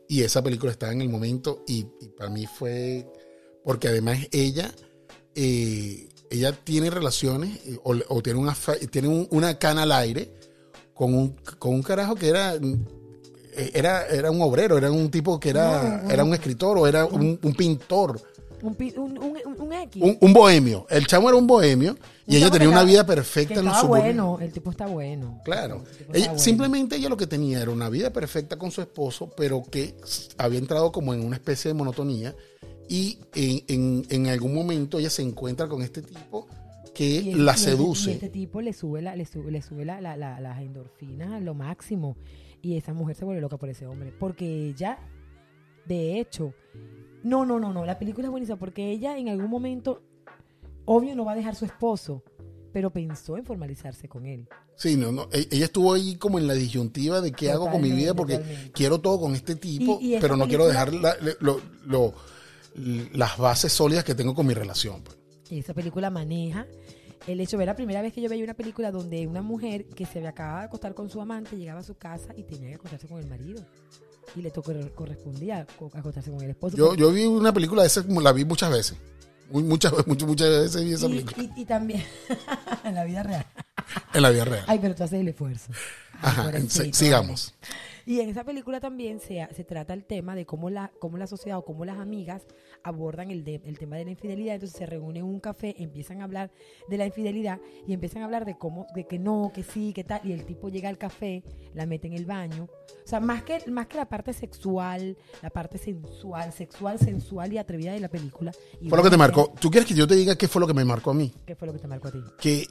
Y 0.08 0.22
esa 0.22 0.42
película 0.42 0.70
estaba 0.70 0.92
en 0.92 1.00
el 1.00 1.08
momento 1.08 1.64
y, 1.66 1.86
y 2.00 2.08
para 2.16 2.30
mí 2.30 2.46
fue, 2.46 3.10
porque 3.64 3.88
además 3.88 4.18
ella, 4.30 4.72
eh, 5.34 6.08
ella 6.30 6.52
tiene 6.52 6.90
relaciones 6.90 7.58
eh, 7.66 7.78
o, 7.82 7.94
o 8.08 8.22
tiene, 8.22 8.38
una, 8.38 8.56
tiene 8.90 9.08
un- 9.08 9.26
una 9.30 9.58
cana 9.58 9.82
al 9.84 9.92
aire 9.92 10.32
con 10.94 11.14
un, 11.14 11.36
con 11.58 11.74
un 11.74 11.82
carajo 11.82 12.14
que 12.14 12.28
era 12.28 12.54
era, 13.74 14.06
era 14.06 14.30
un 14.30 14.40
obrero, 14.40 14.78
era 14.78 14.90
un 14.90 15.10
tipo 15.10 15.40
que 15.40 15.50
era, 15.50 16.04
era 16.08 16.22
un 16.22 16.32
escritor 16.32 16.78
o 16.78 16.86
era 16.86 17.04
un, 17.06 17.38
un 17.42 17.54
pintor. 17.54 18.20
Un, 18.62 18.74
pi- 18.74 18.94
un, 18.96 19.16
un, 19.18 19.36
un- 19.44 19.60
un 19.60 19.72
X. 19.72 20.02
Un, 20.02 20.16
un 20.20 20.32
bohemio. 20.32 20.86
El 20.90 21.06
chamo 21.06 21.28
era 21.28 21.38
un 21.38 21.46
bohemio 21.46 21.96
y 22.26 22.36
ella 22.36 22.50
tenía 22.50 22.68
una 22.68 22.82
vida 22.84 23.04
perfecta 23.06 23.54
que 23.54 23.60
en 23.60 23.66
los 23.66 23.78
suburbios. 23.78 24.04
bueno, 24.06 24.38
el 24.40 24.52
tipo 24.52 24.70
está 24.70 24.86
bueno. 24.86 25.40
Claro. 25.44 25.82
El 25.90 25.96
tipo 25.96 26.10
Ella- 26.12 26.18
está 26.18 26.30
bueno. 26.32 26.38
Simplemente 26.44 26.96
ella 26.96 27.08
lo 27.08 27.16
que 27.16 27.26
tenía 27.26 27.60
era 27.62 27.70
una 27.70 27.88
vida 27.88 28.12
perfecta 28.12 28.56
con 28.56 28.70
su 28.70 28.80
esposo, 28.80 29.30
pero 29.36 29.62
que 29.68 29.96
había 30.36 30.58
entrado 30.58 30.90
como 30.92 31.14
en 31.14 31.24
una 31.24 31.36
especie 31.36 31.68
de 31.68 31.74
monotonía 31.74 32.34
y 32.88 33.18
en, 33.34 33.62
en- 33.68 34.02
en 34.08 34.26
algún 34.28 34.54
momento 34.54 34.98
ella 34.98 35.10
se 35.10 35.22
encuentra 35.22 35.68
con 35.68 35.82
este 35.82 36.02
tipo 36.02 36.46
que 36.94 37.06
Y 37.20 37.32
el- 37.32 37.44
la 37.44 37.56
seduce. 37.56 38.10
Y 38.10 38.14
este 38.14 38.28
tipo 38.28 38.60
le 38.60 38.72
sube, 38.72 39.02
la, 39.02 39.14
le 39.14 39.24
sube, 39.24 39.50
le 39.50 39.62
sube 39.62 39.84
la- 39.84 40.00
la- 40.00 40.16
la- 40.16 40.40
las 40.40 40.60
endorfinas 40.60 41.32
a 41.32 41.40
lo 41.40 41.54
máximo. 41.54 42.16
Y 42.60 42.76
esa 42.76 42.92
mujer 42.92 43.14
se 43.14 43.24
vuelve 43.24 43.40
loca 43.40 43.56
por 43.56 43.68
ese 43.68 43.86
hombre. 43.86 44.12
Porque 44.18 44.68
ella, 44.68 44.98
de 45.86 46.18
hecho, 46.18 46.54
no, 47.22 47.44
no, 47.46 47.60
no, 47.60 47.72
no. 47.72 47.84
La 47.86 47.98
película 47.98 48.26
es 48.26 48.30
buenísima 48.30 48.58
porque 48.58 48.90
ella 48.90 49.16
en 49.16 49.28
algún 49.28 49.48
momento, 49.50 50.02
obvio, 50.86 51.14
no 51.14 51.24
va 51.24 51.32
a 51.32 51.36
dejar 51.36 51.54
su 51.54 51.64
esposo, 51.64 52.22
pero 52.72 52.90
pensó 52.90 53.36
en 53.36 53.44
formalizarse 53.44 54.08
con 54.08 54.26
él. 54.26 54.48
Sí, 54.76 54.96
no, 54.96 55.10
no. 55.12 55.28
e- 55.32 55.48
Ella 55.50 55.64
estuvo 55.66 55.92
ahí 55.92 56.16
como 56.16 56.38
en 56.38 56.46
la 56.46 56.54
disyuntiva 56.54 57.20
de 57.20 57.32
qué 57.32 57.50
hago 57.50 57.70
con 57.70 57.80
mi 57.80 57.90
vida 57.92 58.14
porque 58.14 58.38
Totalmente. 58.38 58.72
quiero 58.72 59.00
todo 59.00 59.20
con 59.20 59.34
este 59.34 59.54
tipo, 59.56 59.98
Y- 60.00 60.06
y 60.08 60.14
esa 60.14 60.20
pero 60.20 60.36
no 60.36 60.46
quiero 60.48 60.66
dejar 60.66 60.88
película- 60.88 61.16
la- 61.20 61.32
lo- 61.40 61.60
lo- 61.86 62.12
las 62.78 63.36
bases 63.38 63.72
sólidas 63.72 64.04
que 64.04 64.14
tengo 64.14 64.34
con 64.34 64.46
mi 64.46 64.54
relación. 64.54 65.02
pues. 65.02 65.16
Y 65.50 65.58
esa 65.60 65.74
película 65.74 66.10
maneja 66.10 66.66
el 67.26 67.40
hecho, 67.40 67.56
era 67.60 67.72
la 67.72 67.76
primera 67.76 68.00
vez 68.00 68.12
que 68.12 68.20
yo 68.22 68.28
veía 68.28 68.44
una 68.44 68.54
película 68.54 68.90
donde 68.90 69.26
una 69.26 69.42
mujer 69.42 69.86
que 69.86 70.06
se 70.06 70.18
había 70.18 70.30
acabado 70.30 70.60
de 70.60 70.64
acostar 70.66 70.94
con 70.94 71.10
su 71.10 71.20
amante 71.20 71.56
llegaba 71.56 71.80
a 71.80 71.82
su 71.82 71.94
casa 71.96 72.28
y 72.36 72.42
tenía 72.44 72.68
que 72.68 72.74
acostarse 72.76 73.06
con 73.08 73.18
el 73.20 73.26
marido. 73.26 73.62
Y 74.36 74.42
le 74.42 74.50
tocó, 74.50 74.72
correspondía 74.94 75.66
co- 75.78 75.90
acostarse 75.94 76.30
con 76.30 76.42
el 76.42 76.50
esposo. 76.50 76.76
Yo, 76.76 76.94
yo 76.94 77.10
vi 77.12 77.24
una 77.24 77.52
película 77.52 77.82
de 77.82 77.88
esa, 77.88 78.02
la 78.06 78.32
vi 78.32 78.44
muchas 78.44 78.70
veces. 78.70 78.96
Muchas, 79.50 79.92
muchas, 80.06 80.28
muchas 80.28 80.48
veces 80.48 80.84
vi 80.84 80.92
esa 80.92 81.06
y, 81.06 81.08
película. 81.22 81.52
y- 81.56 81.62
y 81.62 81.64
también 81.64 82.04
en 82.84 82.94
la 82.94 83.04
vida 83.04 83.22
real. 83.22 83.46
En 84.12 84.22
la 84.22 84.30
vida 84.30 84.44
real. 84.44 84.64
Ay, 84.66 84.78
pero 84.80 84.94
tú 84.94 85.02
haces 85.04 85.20
el 85.20 85.28
esfuerzo. 85.28 85.72
Ay, 86.20 86.22
Ajá, 86.22 86.52
sigamos. 86.92 87.54
vale. 87.60 87.74
Y 88.08 88.20
en 88.20 88.30
esa 88.30 88.42
película 88.42 88.80
también 88.80 89.20
se, 89.20 89.46
se 89.54 89.64
trata 89.64 89.92
el 89.92 90.06
tema 90.06 90.34
de 90.34 90.46
cómo 90.46 90.70
la, 90.70 90.90
cómo 90.98 91.18
la 91.18 91.26
sociedad 91.26 91.58
o 91.58 91.64
cómo 91.66 91.84
las 91.84 91.98
amigas 91.98 92.42
abordan 92.82 93.30
el, 93.30 93.44
de- 93.44 93.60
el 93.66 93.78
tema 93.78 93.96
de 93.96 94.06
la 94.06 94.12
infidelidad. 94.12 94.54
Entonces 94.54 94.78
se 94.78 94.86
reúnen 94.86 95.18
en 95.18 95.24
un 95.24 95.40
café, 95.40 95.74
empiezan 95.78 96.22
a 96.22 96.24
hablar 96.24 96.50
de 96.88 96.96
la 96.96 97.04
infidelidad 97.04 97.60
y 97.86 97.92
empiezan 97.92 98.22
a 98.22 98.24
hablar 98.24 98.46
de 98.46 98.56
cómo, 98.56 98.86
de 98.94 99.06
que 99.06 99.18
no, 99.18 99.52
que 99.54 99.62
sí, 99.62 99.92
que 99.92 100.04
tal. 100.04 100.22
Y 100.24 100.32
el 100.32 100.46
tipo 100.46 100.70
llega 100.70 100.88
al 100.88 100.96
café, 100.96 101.42
la 101.74 101.84
mete 101.84 102.06
en 102.06 102.14
el 102.14 102.24
baño. 102.24 102.64
O 102.64 103.06
sea, 103.06 103.20
más 103.20 103.42
que, 103.42 103.58
más 103.70 103.86
que 103.88 103.98
la 103.98 104.08
parte 104.08 104.32
sexual, 104.32 105.18
la 105.42 105.50
parte 105.50 105.76
sensual, 105.76 106.50
sexual, 106.54 106.98
sensual 106.98 107.52
y 107.52 107.58
atrevida 107.58 107.92
de 107.92 108.00
la 108.00 108.08
película. 108.08 108.52
y 108.80 108.88
Fue 108.88 108.96
lo 108.96 109.04
que 109.04 109.10
te 109.10 109.18
marcó. 109.18 109.52
¿Tú 109.60 109.70
quieres 109.70 109.86
que 109.86 109.94
yo 109.94 110.06
te 110.06 110.14
diga 110.16 110.34
qué 110.34 110.48
fue 110.48 110.60
lo 110.62 110.66
que 110.66 110.72
me 110.72 110.84
marcó 110.86 111.10
a 111.10 111.14
mí? 111.14 111.30
¿Qué 111.44 111.54
fue 111.54 111.66
lo 111.66 111.74
que 111.74 111.80
te 111.80 111.88
marcó 111.88 112.08
a 112.08 112.12
ti? 112.12 112.22
Que 112.40 112.66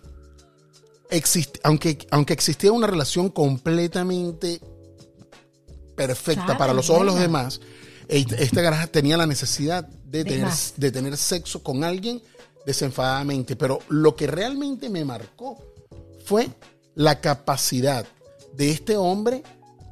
exist- 1.12 1.60
aunque, 1.64 2.00
aunque 2.10 2.34
existía 2.34 2.72
una 2.72 2.88
relación 2.88 3.30
completamente 3.30 4.60
perfecta 5.98 6.58
para 6.58 6.74
los 6.74 6.90
ojos 6.90 7.02
de 7.02 7.06
los 7.08 7.20
demás, 7.20 7.60
e- 8.08 8.26
esta 8.40 8.62
garaja 8.62 8.88
tenía 8.88 9.18
la 9.18 9.28
necesidad 9.28 9.86
de, 9.86 10.24
tener, 10.24 10.50
de 10.78 10.92
tener 10.92 11.18
sexo 11.18 11.62
con 11.62 11.84
alguien 11.84 12.22
desenfadadamente. 12.66 13.58
Pero 13.58 13.80
lo 13.90 14.16
que 14.16 14.28
realmente 14.28 14.90
me 14.90 15.04
marcó 15.04 15.58
fue 16.24 16.48
la 16.96 17.20
capacidad 17.20 18.06
de 18.54 18.72
este 18.72 18.96
hombre 18.96 19.44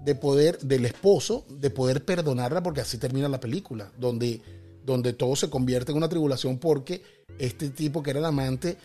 de 0.06 0.16
poder, 0.16 0.60
del 0.60 0.86
esposo, 0.86 1.46
de 1.50 1.72
poder 1.72 2.06
perdonarla, 2.06 2.62
porque 2.62 2.82
así 2.82 2.98
termina 2.98 3.28
la 3.28 3.40
película, 3.40 3.92
donde, 3.98 4.42
donde 4.86 5.14
todo 5.14 5.36
se 5.36 5.50
convierte 5.50 5.92
en 5.92 5.98
una 5.98 6.10
tribulación 6.10 6.60
porque 6.60 7.02
este 7.40 7.70
tipo 7.70 8.04
que 8.04 8.12
era 8.12 8.20
el 8.20 8.26
amante 8.26 8.78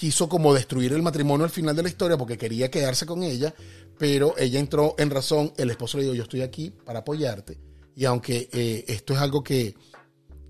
quiso 0.00 0.30
como 0.30 0.54
destruir 0.54 0.94
el 0.94 1.02
matrimonio 1.02 1.44
al 1.44 1.50
final 1.50 1.76
de 1.76 1.82
la 1.82 1.90
historia 1.90 2.16
porque 2.16 2.38
quería 2.38 2.70
quedarse 2.70 3.04
con 3.04 3.22
ella, 3.22 3.54
pero 3.98 4.34
ella 4.38 4.58
entró 4.58 4.94
en 4.96 5.10
razón, 5.10 5.52
el 5.58 5.68
esposo 5.68 5.98
le 5.98 6.04
dijo, 6.04 6.14
yo 6.14 6.22
estoy 6.22 6.40
aquí 6.40 6.70
para 6.70 7.00
apoyarte, 7.00 7.58
y 7.94 8.06
aunque 8.06 8.48
eh, 8.50 8.82
esto 8.88 9.12
es 9.12 9.18
algo 9.18 9.44
que, 9.44 9.74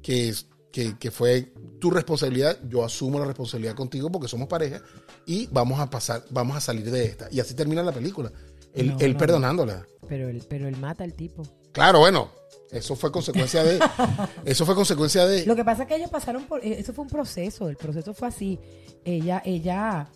que, 0.05 0.33
que, 0.71 0.97
que 0.97 1.11
fue 1.11 1.53
tu 1.81 1.91
responsabilidad, 1.91 2.61
yo 2.69 2.85
asumo 2.85 3.19
la 3.19 3.25
responsabilidad 3.25 3.75
contigo 3.75 4.09
porque 4.09 4.29
somos 4.29 4.47
pareja 4.47 4.83
y 5.27 5.49
vamos 5.49 5.81
a 5.81 5.91
pasar, 5.91 6.25
vamos 6.31 6.57
a 6.57 6.61
salir 6.61 6.89
de 6.89 7.07
esta. 7.07 7.27
Y 7.33 7.41
así 7.41 7.55
termina 7.55 7.83
la 7.83 7.91
película. 7.91 8.31
Él, 8.73 8.91
No, 8.91 8.99
él 9.01 9.15
no, 9.15 9.19
perdonándola. 9.19 9.85
Pero 10.09 10.29
él, 10.29 10.45
pero 10.49 10.69
él 10.69 10.77
mata 10.77 11.03
al 11.03 11.15
tipo. 11.15 11.43
Claro, 11.73 11.99
bueno, 11.99 12.31
eso 12.73 12.97
fue 12.97 13.11
consecuencia 13.13 13.63
de. 13.65 13.79
eso 14.45 14.65
fue 14.67 14.75
consecuencia 14.75 15.27
de. 15.27 15.45
Lo 15.47 15.57
que 15.57 15.65
pasa 15.65 15.83
es 15.83 15.89
que 15.89 15.97
ellos 15.97 16.11
pasaron 16.11 16.45
por, 16.45 16.65
eh, 16.65 16.79
eso 16.79 16.93
fue 16.93 17.05
un 17.05 17.11
proceso, 17.11 17.69
el 17.69 17.77
proceso 17.77 18.15
fue 18.15 18.29
así. 18.29 18.59
Ella, 19.05 19.43
ella, 19.45 20.09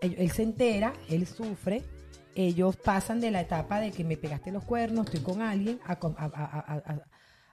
él, 0.00 0.14
él 0.18 0.30
se 0.30 0.42
entera, 0.42 0.92
él 1.08 1.26
sufre, 1.26 1.82
ellos 2.34 2.76
pasan 2.76 3.20
de 3.20 3.30
la 3.30 3.40
etapa 3.42 3.80
de 3.80 3.90
que 3.92 4.04
me 4.04 4.16
pegaste 4.16 4.50
los 4.52 4.64
cuernos, 4.64 5.06
estoy 5.06 5.20
con 5.20 5.42
alguien, 5.42 5.78
a 5.84 5.92
a- 5.92 5.98
a- 6.26 7.04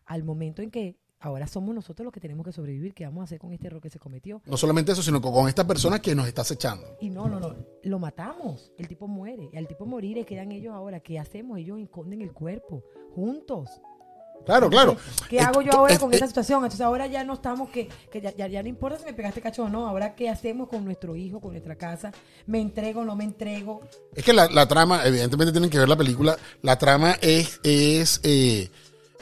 al 0.06 0.24
momento 0.24 0.62
en 0.62 0.72
que 0.72 0.98
ahora 1.20 1.48
somos 1.48 1.74
nosotros 1.74 2.06
los 2.06 2.14
que 2.14 2.20
tenemos 2.20 2.46
que 2.46 2.52
sobrevivir, 2.54 2.94
¿qué 2.94 3.04
vamos 3.04 3.22
a 3.22 3.24
hacer 3.26 3.40
con 3.40 3.52
este 3.52 3.68
error 3.68 3.82
que 3.82 3.90
se 3.90 4.00
cometió? 4.00 4.42
No 4.46 4.56
solamente 4.56 4.92
eso, 4.92 5.02
sino 5.04 5.20
con, 5.20 5.34
con 5.34 5.50
esta 5.50 5.66
persona 5.68 6.00
que 6.00 6.14
nos 6.16 6.28
está 6.28 6.44
acechando. 6.44 6.96
Y 7.02 7.10
no, 7.10 7.28
no, 7.28 7.40
no, 7.40 7.56
lo 7.84 8.00
matamos, 8.00 8.72
el 8.78 8.88
tipo 8.88 9.08
muere, 9.08 9.50
y 9.52 9.58
al 9.58 9.68
tipo 9.68 9.86
morir, 9.86 10.24
quedan 10.26 10.52
ellos 10.52 10.74
ahora, 10.74 11.00
¿qué 11.02 11.20
hacemos? 11.20 11.58
Ellos 11.58 11.80
esconden 11.80 12.22
el 12.22 12.32
cuerpo, 12.32 12.84
juntos. 13.14 13.82
Claro, 14.46 14.70
claro. 14.70 14.96
¿Qué 15.30 15.42
hago 15.42 15.62
yo 15.62 15.74
ahora 15.74 15.96
eh, 15.96 16.00
con 16.00 16.14
esta 16.14 16.26
situación? 16.26 16.60
Entonces 16.60 16.80
ahora 16.82 17.06
ya 17.08 17.24
no 17.26 17.34
estamos 17.34 17.70
que, 17.70 17.90
que 18.10 18.22
ya, 18.22 18.34
ya- 18.34 18.48
ya 18.48 18.64
no 18.64 18.70
importa 18.70 18.98
si 18.98 19.04
me 19.04 19.14
pegaste 19.14 19.42
cacho 19.42 19.64
o 19.66 19.70
no. 19.70 19.88
Ahora 19.88 20.16
qué 20.16 20.30
hacemos 20.30 20.70
con 20.70 20.86
nuestro 20.86 21.18
hijo, 21.18 21.42
con 21.42 21.52
nuestra 21.52 21.76
casa. 21.76 22.14
¿Me 22.46 22.62
entrego 22.62 23.02
o 23.02 23.06
no 23.06 23.16
me 23.18 23.26
entrego? 23.26 23.82
Es 24.16 24.24
que 24.24 24.32
la, 24.32 24.48
la 24.48 24.66
trama, 24.68 25.06
evidentemente 25.06 25.52
tienen 25.52 25.70
que 25.70 25.78
ver 25.80 25.90
la 25.90 25.98
película. 25.98 26.38
La 26.62 26.78
trama 26.78 27.18
es, 27.22 27.60
es, 27.64 28.22
eh, 28.24 28.70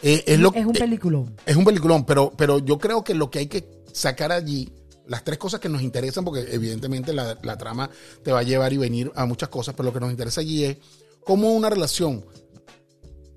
eh, 0.04 0.24
es 0.28 0.40
lo 0.40 0.54
es 0.54 0.66
un 0.66 0.74
peliculón. 0.74 1.36
Es 1.46 1.56
un 1.56 1.66
peliculón, 1.66 2.06
pero, 2.06 2.32
pero 2.38 2.60
yo 2.60 2.78
creo 2.78 3.04
que 3.04 3.16
lo 3.16 3.32
que 3.32 3.40
hay 3.40 3.48
que 3.48 3.68
sacar 3.92 4.32
allí, 4.32 4.72
las 5.08 5.24
tres 5.24 5.40
cosas 5.40 5.60
que 5.60 5.70
nos 5.70 5.82
interesan, 5.82 6.24
porque 6.24 6.42
evidentemente 6.52 7.14
la, 7.14 7.36
la 7.42 7.58
trama 7.58 7.90
te 8.24 8.32
va 8.32 8.40
a 8.42 8.44
llevar 8.44 8.74
y 8.74 8.78
venir 8.78 9.12
a 9.16 9.26
muchas 9.26 9.50
cosas, 9.50 9.74
pero 9.74 9.88
lo 9.88 9.94
que 9.94 10.00
nos 10.02 10.12
interesa 10.12 10.42
allí 10.42 10.66
es 10.66 10.78
cómo 11.24 11.52
una 11.54 11.72
relación 11.72 12.24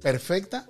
perfecta 0.03 0.69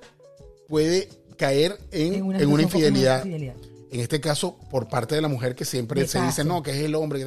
puede 0.68 1.08
caer 1.36 1.78
en, 1.90 2.14
en 2.14 2.22
una, 2.24 2.62
infidelidad. 2.62 3.18
infidelidad. 3.24 3.56
En 3.90 4.00
este 4.00 4.20
caso, 4.20 4.58
por 4.70 4.88
parte 4.88 5.14
de 5.14 5.22
la 5.22 5.28
mujer 5.28 5.54
que 5.54 5.64
siempre 5.64 6.06
se 6.06 6.20
dice, 6.20 6.44
no, 6.44 6.62
que 6.62 6.72
es 6.72 6.76
el 6.78 6.94
hombre. 6.94 7.24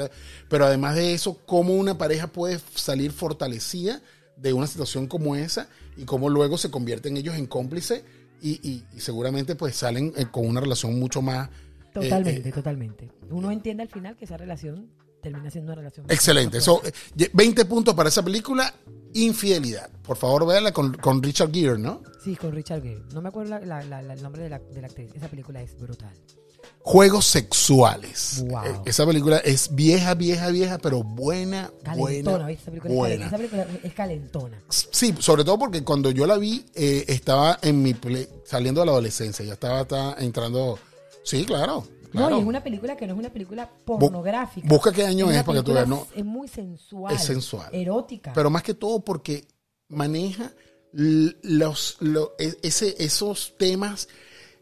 Pero 0.47 0.65
además 0.65 0.95
de 0.95 1.13
eso, 1.15 1.39
cómo 1.47 1.73
una 1.73 1.97
pareja 1.97 2.27
puede 2.27 2.59
salir 2.75 3.11
fortalecida 3.11 3.99
de 4.37 4.53
una 4.53 4.67
situación 4.67 5.07
como 5.07 5.35
esa 5.35 5.67
y 5.97 6.03
cómo 6.05 6.29
luego 6.29 6.57
se 6.59 6.69
convierten 6.69 7.17
ellos 7.17 7.35
en 7.35 7.47
cómplices 7.47 8.03
y, 8.41 8.59
y- 8.67 8.83
y 8.95 8.99
seguramente 8.99 9.55
pues 9.55 9.75
salen 9.75 10.13
eh, 10.17 10.25
con 10.31 10.45
una 10.47 10.61
relación 10.61 10.99
mucho 10.99 11.21
más... 11.21 11.49
eh, 11.49 11.51
Totalmente, 11.93 12.49
eh, 12.49 12.51
totalmente. 12.51 13.09
Uno 13.31 13.51
entiende 13.51 13.83
al 13.83 13.89
final 13.89 14.15
que 14.15 14.25
esa 14.25 14.37
relación 14.37 14.87
termina 15.21 15.49
siendo 15.51 15.71
una 15.71 15.81
relación. 15.81 16.05
excelente. 16.09 16.57
Eso, 16.57 16.79
fuerte. 16.79 16.97
eh, 17.25 17.29
20 17.33 17.65
puntos 17.65 17.93
para 17.95 18.09
esa 18.09 18.23
película, 18.23 18.73
Infidelidad. 19.13 19.89
Por 20.03 20.15
favor, 20.15 20.47
véanla 20.47 20.71
con, 20.71 20.93
con 20.93 21.21
Richard 21.21 21.51
Gere, 21.53 21.77
¿no? 21.77 22.01
Sí, 22.23 22.35
con 22.37 22.53
Richard 22.53 22.81
Gere. 22.81 23.01
No 23.13 23.21
me 23.21 23.27
acuerdo 23.27 23.51
la- 23.51 23.59
la- 23.59 23.83
la- 23.83 24.01
la- 24.01 24.13
el 24.13 24.23
nombre 24.23 24.43
de 24.43 24.49
la, 24.49 24.59
de 24.59 24.79
la 24.81 24.87
actriz. 24.87 25.11
Esa 25.13 25.27
película 25.27 25.61
es 25.61 25.77
brutal. 25.77 26.13
Juegos 26.79 27.25
sexuales. 27.25 28.43
Wow. 28.47 28.63
Eh, 28.65 28.81
esa 28.85 29.05
película 29.05 29.37
es 29.37 29.73
vieja, 29.75 30.13
vieja, 30.13 30.47
vieja, 30.49 30.77
pero 30.77 31.03
buena, 31.03 31.71
Calentona, 31.83 32.37
buena, 32.37 32.47
¿viste? 32.47 32.61
Esa 32.63 32.71
película, 32.71 32.93
es 32.93 32.97
buena. 32.97 33.27
esa 33.27 33.37
película 33.37 33.67
es 33.83 33.93
calentona. 33.93 34.61
Sí, 34.69 35.13
sobre 35.19 35.43
todo 35.43 35.59
porque 35.59 35.83
cuando 35.83 36.09
yo 36.11 36.25
la 36.25 36.37
vi, 36.37 36.65
eh, 36.73 37.05
estaba 37.07 37.59
en 37.61 37.81
mi 37.83 37.95
saliendo 38.45 38.79
de 38.81 38.85
la 38.85 38.91
adolescencia, 38.93 39.43
ya 39.45 39.53
estaba, 39.53 39.81
estaba 39.81 40.15
entrando. 40.19 40.79
Sí, 41.23 41.45
claro. 41.45 41.85
No, 42.13 42.29
y 42.37 42.39
es 42.41 42.45
una 42.45 42.63
película 42.63 42.95
que 42.97 43.07
no 43.07 43.13
es 43.13 43.19
una 43.19 43.31
película 43.31 43.69
pornográfica. 43.85 44.67
busca 44.67 44.91
qué 44.91 45.05
año 45.05 45.27
una 45.27 45.39
es 45.39 45.43
para 45.43 45.59
que 45.59 45.63
tú 45.65 45.73
veas, 45.73 45.87
¿no? 45.87 46.07
Es 46.15 46.25
muy 46.25 46.47
sensual. 46.47 47.15
Es 47.15 47.23
sensual. 47.23 47.69
Erótica. 47.73 48.33
Pero 48.33 48.49
más 48.49 48.63
que 48.63 48.73
todo 48.73 48.99
porque 48.99 49.47
maneja 49.87 50.51
los, 50.93 51.97
lo- 51.99 52.33
e- 52.37 52.57
ese, 52.63 52.95
esos 53.03 53.55
temas 53.57 54.07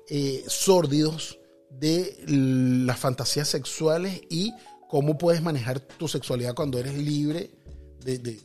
eh, 0.10 0.44
sórdidos 0.48 1.40
de 1.72 2.18
las 2.28 3.00
fantasías 3.00 3.48
sexuales 3.48 4.22
y 4.30 4.54
cómo 4.88 5.18
puedes 5.18 5.42
manejar 5.42 5.80
tu 5.80 6.08
sexualidad 6.08 6.54
cuando 6.56 6.78
eres 6.80 6.98
libre 6.98 7.52
de, 8.04 8.18
de- 8.20 8.40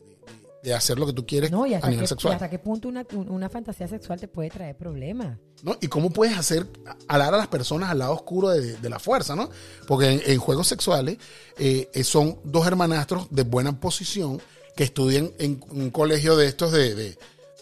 de- 0.65 0.75
hacer 0.75 0.99
lo 0.99 1.07
que 1.07 1.13
tú 1.13 1.25
quieres 1.27 1.51
no, 1.53 1.67
y 1.67 1.75
a 1.75 1.81
nivel 1.81 2.05
y 2.05 2.07
sexual. 2.09 2.35
hasta 2.35 2.51
qué 2.51 2.59
punto 2.59 2.89
una, 2.89 3.07
un- 3.13 3.29
una 3.31 3.49
fantasía 3.49 3.87
sexual 3.87 4.19
te 4.19 4.27
puede 4.29 4.51
traer 4.51 4.77
problemas. 4.77 5.39
¿no? 5.63 5.77
Y 5.81 5.87
cómo 5.89 6.11
puedes 6.11 6.37
hacer 6.37 6.67
alar 7.09 7.33
a 7.35 7.37
las 7.37 7.49
personas 7.49 7.91
al 7.91 7.99
lado 8.01 8.13
oscuro 8.15 8.49
de, 8.51 8.77
de 8.77 8.91
la 8.91 8.99
fuerza, 8.99 9.37
¿no? 9.37 9.49
Porque 9.87 10.11
en, 10.11 10.23
en 10.27 10.39
juegos 10.39 10.67
sexuales 10.67 11.19
eh, 11.59 11.89
eh, 11.95 12.05
son 12.05 12.39
dos 12.45 12.67
hermanastros 12.67 13.29
de 13.31 13.43
buena 13.45 13.79
posición 13.79 14.41
que 14.77 14.85
estudien 14.85 15.33
en 15.39 15.63
un 15.71 15.91
colegio 15.91 16.37
de 16.37 16.49
estos 16.49 16.73
de, 16.73 16.95
de- 16.95 17.19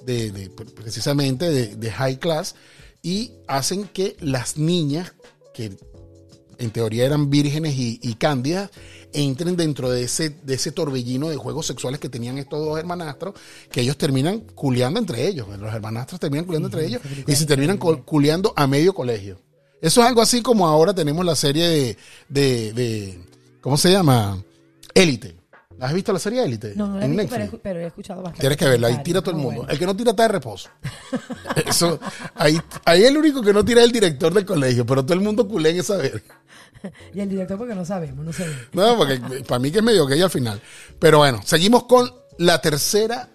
de- 0.06 0.30
de- 0.32 0.50
precisamente 0.50 1.50
de, 1.50 1.76
de 1.76 1.90
high 1.92 2.18
class 2.18 2.54
y 3.02 3.32
hacen 3.48 3.84
que 3.84 4.16
las 4.20 4.56
niñas 4.56 5.12
que 5.54 5.76
en 6.58 6.70
teoría 6.70 7.04
eran 7.06 7.28
vírgenes 7.30 7.74
y, 7.76 7.98
y 8.02 8.14
cándidas, 8.14 8.70
entren 9.12 9.56
dentro 9.56 9.90
de 9.90 10.04
ese, 10.04 10.30
de 10.30 10.54
ese 10.54 10.72
torbellino 10.72 11.28
de 11.28 11.36
juegos 11.36 11.66
sexuales 11.66 12.00
que 12.00 12.08
tenían 12.08 12.38
estos 12.38 12.64
dos 12.64 12.78
hermanastros, 12.78 13.34
que 13.70 13.80
ellos 13.80 13.96
terminan 13.96 14.40
culeando 14.54 14.98
entre 15.00 15.26
ellos. 15.26 15.46
Los 15.58 15.72
hermanastros 15.74 16.18
terminan 16.20 16.44
culeando 16.44 16.68
entre 16.68 16.86
ellos 16.86 17.02
y 17.26 17.34
se 17.34 17.46
terminan 17.46 17.78
cu- 17.78 18.02
culeando 18.04 18.52
a 18.56 18.66
medio 18.66 18.94
colegio. 18.94 19.38
Eso 19.80 20.00
es 20.00 20.06
algo 20.06 20.22
así 20.22 20.42
como 20.42 20.66
ahora 20.68 20.94
tenemos 20.94 21.24
la 21.24 21.34
serie 21.34 21.66
de, 21.68 21.96
de, 22.28 22.72
de- 22.72 23.20
¿cómo 23.60 23.76
se 23.76 23.90
llama? 23.90 24.42
Élite. 24.94 25.36
¿Has 25.80 25.92
visto 25.92 26.12
la 26.12 26.20
serie 26.20 26.44
Élite? 26.44 26.74
No, 26.76 26.86
no 26.86 26.98
la 27.00 27.06
he 27.06 27.08
visto, 27.08 27.26
pero, 27.28 27.38
Netflix. 27.40 27.58
he- 27.58 27.62
pero 27.62 27.80
he 27.80 27.86
escuchado 27.86 28.22
bastante. 28.22 28.40
Tienes 28.40 28.56
que 28.56 28.64
verla, 28.66 28.86
ahí 28.86 29.02
tira 29.02 29.20
todo 29.20 29.32
el 29.34 29.40
mundo. 29.42 29.66
El 29.68 29.76
que 29.80 29.86
no 29.86 29.96
tira 29.96 30.10
está 30.12 30.22
de 30.22 30.28
reposo. 30.28 30.68
Eso, 31.66 31.98
ahí, 32.36 32.60
ahí 32.84 33.02
el 33.04 33.16
único 33.16 33.42
que 33.42 33.52
no 33.52 33.64
tira 33.64 33.80
es 33.80 33.86
el 33.86 33.92
director 33.92 34.32
del 34.32 34.44
colegio, 34.46 34.86
pero 34.86 35.02
todo 35.04 35.14
el 35.14 35.20
mundo 35.20 35.48
culé 35.48 35.70
en 35.70 35.80
esa 35.80 35.96
verga. 35.96 36.40
Y 37.14 37.20
el 37.20 37.28
director 37.28 37.58
porque 37.58 37.74
no 37.74 37.84
sabemos, 37.84 38.24
no 38.24 38.32
sabemos. 38.32 38.60
No, 38.72 38.96
porque 38.96 39.20
para 39.46 39.58
mí 39.58 39.70
que 39.70 39.78
es 39.78 39.84
medio 39.84 40.06
gay 40.06 40.20
al 40.20 40.30
final. 40.30 40.60
Pero 40.98 41.18
bueno, 41.18 41.40
seguimos 41.44 41.84
con 41.84 42.12
la 42.38 42.60
tercera 42.60 43.28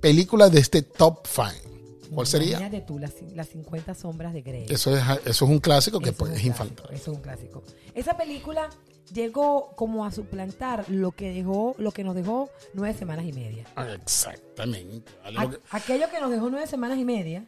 película 0.00 0.48
de 0.48 0.60
este 0.60 0.82
top 0.82 1.26
5. 1.26 1.69
¿Cuál 2.14 2.26
sería? 2.26 2.70
Tú, 2.86 2.98
las, 2.98 3.14
las 3.34 3.48
50 3.48 3.94
sombras 3.94 4.32
de 4.32 4.42
Grey. 4.42 4.66
Eso 4.68 4.96
es, 4.96 5.02
eso 5.24 5.44
es 5.44 5.50
un 5.50 5.58
clásico 5.58 6.00
que 6.00 6.10
Eso 6.10 6.18
pues, 6.18 6.32
es 6.32 6.44
infaltable. 6.44 6.96
Eso 6.96 7.10
es 7.12 7.16
un 7.16 7.22
clásico. 7.22 7.62
Esa 7.94 8.16
película 8.16 8.68
llegó 9.12 9.74
como 9.76 10.04
a 10.04 10.12
suplantar 10.12 10.88
lo 10.88 11.12
que 11.12 11.32
dejó, 11.32 11.74
lo 11.78 11.92
que 11.92 12.04
nos 12.04 12.14
dejó 12.14 12.48
nueve 12.74 12.96
semanas 12.96 13.24
y 13.26 13.32
media. 13.32 13.64
Ah, 13.76 13.86
Exactamente. 13.94 15.12
Aquello 15.70 16.06
que 16.10 16.20
nos 16.20 16.30
dejó 16.30 16.50
nueve 16.50 16.66
semanas 16.66 16.98
y 16.98 17.04
media, 17.04 17.46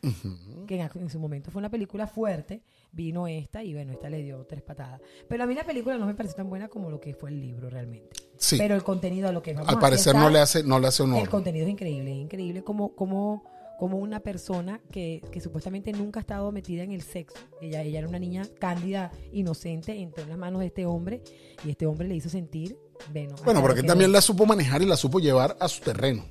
que 0.66 0.80
en, 0.80 0.90
en 0.94 1.10
su 1.10 1.18
momento 1.18 1.50
fue 1.50 1.60
una 1.60 1.70
película 1.70 2.06
fuerte, 2.06 2.62
vino 2.92 3.26
esta 3.26 3.62
y 3.62 3.74
bueno, 3.74 3.92
esta 3.92 4.08
le 4.10 4.22
dio 4.22 4.44
tres 4.46 4.62
patadas. 4.62 5.00
Pero 5.28 5.44
a 5.44 5.46
mí 5.46 5.54
la 5.54 5.64
película 5.64 5.96
no 5.96 6.06
me 6.06 6.14
pareció 6.14 6.36
tan 6.36 6.48
buena 6.48 6.68
como 6.68 6.90
lo 6.90 7.00
que 7.00 7.14
fue 7.14 7.30
el 7.30 7.40
libro 7.40 7.70
realmente. 7.70 8.10
Sí. 8.36 8.56
Pero 8.58 8.74
el 8.74 8.82
contenido 8.82 9.28
a 9.28 9.32
lo 9.32 9.42
que 9.42 9.54
vamos 9.54 9.68
Al 9.68 9.76
a 9.76 9.80
parecer 9.80 10.14
no 10.14 10.28
le 10.30 10.40
hace, 10.40 10.62
no 10.62 10.78
le 10.78 10.88
hace 10.88 11.02
El 11.04 11.10
honor. 11.10 11.28
contenido 11.28 11.66
es 11.66 11.72
increíble, 11.72 12.10
es 12.10 12.18
increíble 12.18 12.62
como, 12.64 12.94
como, 12.94 13.44
como 13.78 13.98
una 13.98 14.20
persona 14.20 14.80
que, 14.90 15.22
que 15.32 15.40
supuestamente 15.40 15.92
nunca 15.92 16.20
ha 16.20 16.22
estado 16.22 16.52
metida 16.52 16.82
en 16.84 16.92
el 16.92 17.02
sexo. 17.02 17.38
Ella, 17.60 17.82
ella 17.82 17.98
era 18.00 18.08
una 18.08 18.18
niña 18.18 18.42
cándida, 18.60 19.10
inocente, 19.32 19.92
entró 20.00 20.22
en 20.22 20.28
las 20.30 20.38
manos 20.38 20.60
de 20.60 20.66
este 20.66 20.86
hombre 20.86 21.22
y 21.64 21.70
este 21.70 21.86
hombre 21.86 22.06
le 22.08 22.14
hizo 22.14 22.28
sentir, 22.28 22.78
bueno, 23.12 23.34
Bueno, 23.44 23.60
porque 23.60 23.80
que- 23.80 23.86
también 23.86 24.12
la 24.12 24.20
supo 24.20 24.46
manejar 24.46 24.82
y 24.82 24.86
la 24.86 24.96
supo 24.96 25.18
llevar 25.18 25.56
a 25.58 25.68
su 25.68 25.80
terreno. 25.82 26.24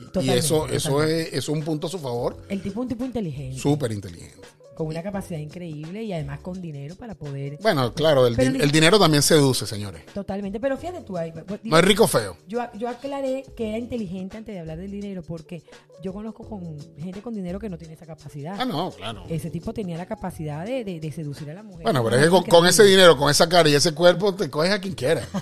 Y- 0.00 0.04
Totalmente, 0.12 0.38
eso, 0.38 0.66
eso, 0.68 1.02
es, 1.02 1.28
eso 1.28 1.36
es 1.36 1.48
un 1.48 1.62
punto 1.62 1.86
a 1.88 1.90
su 1.90 1.98
favor. 1.98 2.42
El 2.48 2.62
tipo 2.62 2.80
es 2.80 2.84
un 2.84 2.88
tipo 2.88 3.04
inteligente, 3.04 3.58
Súper 3.58 3.92
inteligente. 3.92 4.46
Con 4.78 4.86
una 4.86 5.02
capacidad 5.02 5.40
increíble 5.40 6.04
y 6.04 6.12
además 6.12 6.38
con 6.38 6.62
dinero 6.62 6.94
para 6.94 7.16
poder... 7.16 7.58
Bueno, 7.60 7.92
claro, 7.94 8.28
el, 8.28 8.36
Pero 8.36 8.52
di- 8.52 8.60
el 8.60 8.70
dinero 8.70 8.96
también 8.96 9.24
seduce, 9.24 9.66
señores. 9.66 10.06
Totalmente, 10.14 10.60
pero 10.60 10.76
fíjate 10.76 11.00
tú 11.02 11.18
ahí. 11.18 11.32
pues, 11.32 11.58
No 11.64 11.76
es 11.76 11.84
rico 11.84 12.06
feo. 12.06 12.36
Yo, 12.46 12.60
yo 12.74 12.88
aclaré 12.88 13.44
que 13.56 13.70
era 13.70 13.78
inteligente 13.78 14.36
antes 14.36 14.54
de 14.54 14.60
hablar 14.60 14.78
del 14.78 14.92
dinero 14.92 15.22
porque 15.26 15.64
yo 16.00 16.12
conozco 16.12 16.48
con 16.48 16.76
gente 16.96 17.20
con 17.22 17.34
dinero 17.34 17.58
que 17.58 17.68
no 17.68 17.76
tiene 17.76 17.94
esa 17.94 18.06
capacidad. 18.06 18.54
Ah, 18.56 18.64
no, 18.64 18.92
claro. 18.92 19.24
Ese 19.28 19.50
tipo 19.50 19.72
tenía 19.74 19.98
la 19.98 20.06
capacidad 20.06 20.64
de, 20.64 20.84
de- 20.84 21.00
de 21.00 21.10
seducir 21.12 21.50
a 21.50 21.54
la 21.54 21.64
mujer. 21.64 21.82
Bueno, 21.82 22.04
pero 22.04 22.14
es 22.16 22.44
que 22.44 22.48
con, 22.50 22.64
ese 22.64 22.84
dinero, 22.84 23.16
con 23.16 23.28
esa 23.30 23.48
cara 23.48 23.68
y 23.68 23.74
ese 23.74 23.92
cuerpo, 23.94 24.32
te 24.32 24.48
coges 24.48 24.70
a 24.70 24.80
quien 24.80 24.94
quiera. 24.94 25.22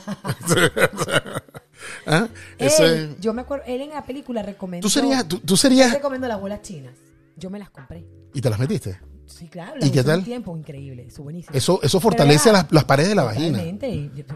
¿Ah? 2.07 2.29
Él, 2.59 3.17
yo 3.21 3.35
me 3.35 3.43
acuerdo, 3.43 3.65
él 3.67 3.83
en 3.83 3.91
la 3.91 4.03
película 4.05 4.43
recomendó. 4.43 4.87
Tú 4.87 4.91
serías, 4.91 5.29
tú, 5.29 5.39
tú 5.41 5.55
Él 5.55 5.59
serías, 5.59 5.93
recomendó 5.93 6.27
las 6.27 6.41
bolas 6.41 6.63
chinas. 6.63 6.95
Yo 7.37 7.51
me 7.51 7.59
las 7.59 7.69
compré. 7.69 8.07
y 8.33 8.41
te 8.41 8.49
las 8.49 8.59
metiste. 8.59 8.99
Sí, 9.27 9.49
claro. 9.49 9.75
¿Y 9.81 9.91
qué 9.91 10.01
un 10.01 10.07
tal? 10.07 10.25
tiempo 10.25 10.57
increíble. 10.57 11.07
Eso 11.09 11.23
buenísimo. 11.23 11.55
Eso, 11.57 11.81
eso 11.83 12.01
fortalece 12.01 12.53
las, 12.53 12.67
las 12.71 12.85
paredes 12.85 13.11
de 13.11 13.15
la 13.17 13.25
vagina. 13.25 13.63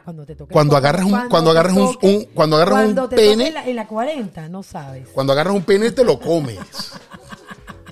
Cuando 0.04 0.26
te 0.26 0.34
toque 0.34 0.52
Cuando 0.52 0.76
agarras 0.76 1.04
un- 1.06 1.28
cuando 1.28 1.50
agarras 1.50 1.74
un- 1.74 2.24
cuando 2.34 2.56
agarras 2.56 2.74
un 2.74 2.94
cuando 2.94 3.08
te 3.08 3.16
pene- 3.16 3.48
En 3.48 3.54
la, 3.54 3.66
en 3.68 3.76
la 3.76 3.86
40, 3.86 4.48
no 4.48 4.62
sabes. 4.62 5.08
Cuando 5.12 5.32
agarras 5.32 5.54
un 5.54 5.62
pene, 5.62 5.90
te 5.92 6.04
lo 6.04 6.18
comes. 6.20 6.58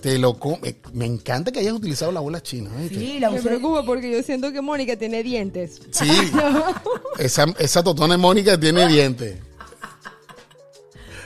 te 0.02 0.16
lo 0.18 0.38
comes. 0.38 0.76
Me 0.92 1.06
encanta 1.06 1.50
que 1.50 1.58
hayas 1.60 1.72
utilizado 1.72 2.12
la 2.12 2.20
bola 2.20 2.40
china. 2.42 2.70
¿viste? 2.78 2.96
Sí, 2.98 3.18
la 3.18 3.30
Me 3.30 3.40
preocupa 3.42 3.82
porque 3.84 4.10
yo 4.12 4.22
siento 4.22 4.52
que 4.52 4.60
Mónica 4.60 4.96
tiene 4.96 5.22
dientes. 5.22 5.80
Sí. 5.90 6.08
esa, 7.18 7.46
esa 7.58 7.82
totona 7.82 8.14
de 8.14 8.18
Mónica 8.18 8.58
tiene 8.58 8.86
dientes. 8.88 9.38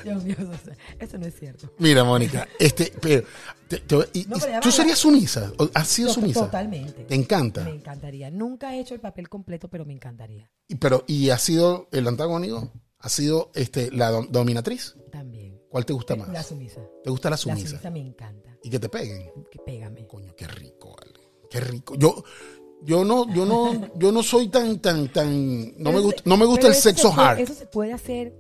Dios 0.05 0.25
mío, 0.25 0.37
eso, 0.39 0.71
eso 0.99 1.19
no 1.19 1.27
es 1.27 1.39
cierto. 1.39 1.73
Mira, 1.79 2.05
Mónica, 2.05 2.47
este, 2.59 2.93
pero, 3.01 3.25
te- 3.69 3.79
te- 3.79 3.97
y- 4.13 4.25
No, 4.27 4.37
y- 4.37 4.41
pero 4.41 4.53
ya 4.53 4.61
¿tú 4.61 4.69
va, 4.69 4.73
serías 4.73 4.99
sumisa? 4.99 5.53
¿O 5.59 5.69
¿Has 5.75 5.89
sido 5.89 6.09
To- 6.09 6.15
sumisa? 6.15 6.41
Totalmente. 6.45 7.05
¿Te 7.05 7.15
encanta? 7.15 7.65
Me 7.65 7.71
encantaría. 7.75 8.31
Nunca 8.31 8.75
he 8.75 8.81
hecho 8.81 8.95
el 8.95 9.01
papel 9.01 9.29
completo, 9.29 9.69
pero 9.69 9.85
me 9.85 9.93
encantaría. 9.93 10.51
Y, 10.69 10.77
pero, 10.77 11.05
¿y 11.07 11.31
ha 11.31 11.39
sido 11.39 11.89
el 11.93 12.07
antagónico? 12.09 12.73
¿Ha 12.99 13.09
sido 13.09 13.51
este, 13.55 13.91
la 13.91 14.13
dom- 14.13 14.29
dominatriz? 14.31 14.95
También. 15.11 15.61
¿Cuál 15.69 15.87
te 15.87 15.93
gusta 15.93 16.15
La 16.17 16.27
más? 16.27 16.47
sumisa. 16.47 16.81
¿Te 17.03 17.11
gusta 17.11 17.29
la 17.31 17.35
La 17.35 17.37
sumisa? 17.39 17.69
sumisa 17.69 17.91
me 17.91 18.01
encanta. 18.01 18.57
Y 18.63 18.71
que 18.71 18.79
te 18.79 18.89
peguen. 18.89 19.31
Que 19.51 19.59
pégame. 19.59 20.07
Coño, 20.07 20.35
qué 20.37 20.47
rico, 20.47 20.95
vale. 20.97 21.13
Qué 21.51 21.61
rico. 21.61 21.95
Yo, 21.97 22.23
yo 22.85 23.05
no, 23.05 23.33
yo 23.35 23.45
no, 23.47 23.93
yo 23.97 24.13
no 24.13 24.23
soy 24.23 24.49
tan, 24.49 24.79
tan, 24.81 25.09
tan. 25.13 25.77
No 25.83 25.93
me 25.93 26.01
gusta, 26.01 26.23
no 26.25 26.37
me 26.37 26.45
gusta 26.47 26.63
pero 26.63 26.73
el 26.73 26.79
eso 26.79 26.89
sexo 26.89 27.13
puede- 27.15 27.27
hard. 27.29 27.41
Eso 27.41 27.55
se 27.55 27.67
puede 27.67 27.93
hacer, 27.93 28.35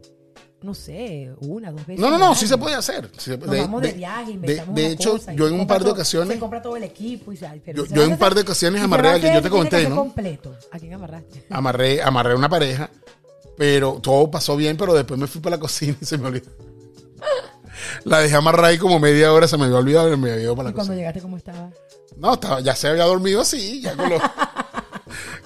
no 0.62 0.74
sé, 0.74 1.32
una, 1.40 1.70
dos 1.72 1.86
veces. 1.86 2.00
No, 2.00 2.10
no, 2.10 2.18
no, 2.18 2.34
sí 2.34 2.46
se 2.46 2.56
puede 2.58 2.74
hacer. 2.76 3.10
Se- 3.16 3.36
Nos 3.38 3.48
vamos 3.58 3.82
de, 3.82 3.92
viaje, 3.92 4.24
de- 4.26 4.32
inventamos 4.32 4.74
de 4.74 4.82
una 4.84 4.92
hecho, 4.92 5.12
cosa 5.12 5.34
y 5.34 5.36
yo 5.36 5.48
en 5.48 5.54
un 5.54 5.66
par 5.66 5.78
de 5.78 5.84
todo- 5.84 5.94
ocasiones, 5.94 6.34
Se 6.34 6.38
compra 6.40 6.62
todo 6.62 6.76
el 6.76 6.84
equipo 6.84 7.32
y 7.32 7.38
pero 7.64 7.84
Yo- 7.86 8.02
en 8.04 8.12
un 8.12 8.18
par 8.18 8.34
de 8.34 8.40
ocasiones 8.42 8.82
amarré 8.82 9.08
a 9.08 9.14
alguien, 9.14 9.34
yo 9.34 9.42
te 9.42 9.50
conté, 9.50 9.88
¿no? 9.88 9.96
completo. 9.96 10.54
¿A 10.70 10.78
quién 10.78 10.94
amarraste? 10.94 11.44
amarré, 11.50 12.02
amarré 12.02 12.34
una 12.34 12.48
pareja, 12.48 12.90
pero 13.56 13.98
todo 14.02 14.30
pasó 14.30 14.56
bien, 14.56 14.76
pero 14.76 14.94
después 14.94 15.18
me 15.18 15.26
fui 15.26 15.40
para 15.40 15.56
la 15.56 15.60
cocina 15.60 15.96
y 16.00 16.04
se 16.04 16.16
me 16.18 16.28
olvidó. 16.28 16.50
La 18.04 18.20
dejé 18.20 18.36
amarrada 18.36 18.68
ahí 18.68 18.78
como 18.78 18.98
media 19.00 19.32
hora, 19.32 19.48
se 19.48 19.56
me 19.56 19.64
había 19.64 19.78
olvidado 19.78 20.12
y 20.12 20.16
me 20.16 20.30
había 20.32 20.42
ido 20.44 20.56
para 20.56 20.68
¿Y 20.68 20.72
la 20.72 20.74
cuando 20.74 20.90
cocina. 20.92 20.96
llegaste 20.96 21.20
cómo 21.20 21.36
estaba? 21.36 21.70
No, 22.16 22.34
estaba, 22.34 22.60
ya 22.60 22.76
se 22.76 22.88
había 22.88 23.04
dormido 23.04 23.40
así, 23.40 23.80
ya 23.80 23.96
con 23.96 24.10
los, 24.10 24.22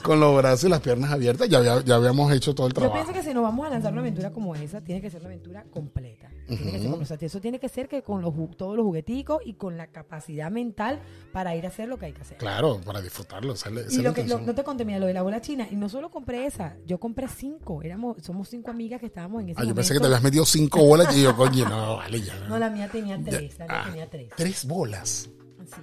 con 0.06 0.20
los 0.20 0.36
brazos 0.36 0.64
y 0.64 0.68
las 0.68 0.80
piernas 0.80 1.10
abiertas, 1.12 1.48
ya, 1.48 1.58
había- 1.58 1.80
ya 1.84 1.96
habíamos 1.96 2.32
hecho 2.32 2.54
todo 2.54 2.66
el 2.66 2.72
Yo 2.72 2.80
trabajo. 2.80 2.94
pienso 2.94 3.12
que 3.12 3.22
si 3.22 3.34
nos 3.34 3.42
vamos 3.42 3.66
a 3.66 3.70
lanzar 3.70 3.92
una 3.92 4.00
aventura 4.02 4.30
como 4.32 4.54
esa, 4.54 4.80
tiene 4.80 5.00
que 5.00 5.10
ser 5.10 5.20
una 5.20 5.28
aventura 5.30 5.64
completa. 5.70 6.28
Tiene 6.46 6.70
que 6.72 6.78
ser. 6.80 6.90
O 6.92 7.04
sea, 7.04 7.16
eso 7.20 7.40
tiene 7.40 7.58
que 7.58 7.68
ser 7.68 7.88
que 7.88 8.02
con 8.02 8.22
los, 8.22 8.32
todos 8.56 8.76
los 8.76 8.84
jugueticos 8.84 9.40
y 9.44 9.54
con 9.54 9.76
la 9.76 9.88
capacidad 9.88 10.50
mental 10.50 11.00
para 11.32 11.56
ir 11.56 11.64
a 11.64 11.68
hacer 11.68 11.88
lo 11.88 11.98
que 11.98 12.06
hay 12.06 12.12
que 12.12 12.22
hacer. 12.22 12.38
Claro, 12.38 12.80
para 12.84 13.02
disfrutarlo. 13.02 13.52
esa 13.54 13.68
es 13.70 13.92
Y 13.98 14.02
lo 14.02 14.14
que, 14.14 14.24
lo- 14.24 14.38
no 14.38 14.54
te 14.54 14.62
conté, 14.62 14.84
mira, 14.84 14.98
lo 15.00 15.06
de 15.06 15.14
la 15.14 15.22
bola 15.22 15.40
china. 15.40 15.66
Y 15.70 15.74
no 15.76 15.88
solo 15.88 16.10
compré 16.10 16.46
esa, 16.46 16.76
yo 16.86 16.98
compré 16.98 17.26
cinco. 17.28 17.82
Éramos, 17.82 18.22
somos 18.22 18.48
cinco 18.48 18.70
amigas 18.70 19.00
que 19.00 19.06
estábamos 19.06 19.42
en 19.42 19.48
ese 19.50 19.60
Ah, 19.60 19.64
yo 19.64 19.74
pensé 19.74 19.92
que 19.94 20.00
te 20.00 20.06
habías 20.06 20.22
metido 20.22 20.44
cinco 20.46 20.84
bolas 20.84 21.16
y 21.16 21.22
yo, 21.22 21.36
coño, 21.36 21.68
no, 21.68 21.96
vale, 21.96 22.20
ya. 22.20 22.34
No, 22.48 22.58
la 22.58 22.70
mía 22.70 22.88
tenía 22.92 23.16
Ya- 23.18 23.30
tres. 23.38 23.58
La 23.58 23.66
mía 23.66 23.74
ah, 23.80 23.84
tenía 23.90 24.08
tres. 24.10 24.28
Tres 24.36 24.64
bolas. 24.66 25.28
Sí. 25.66 25.80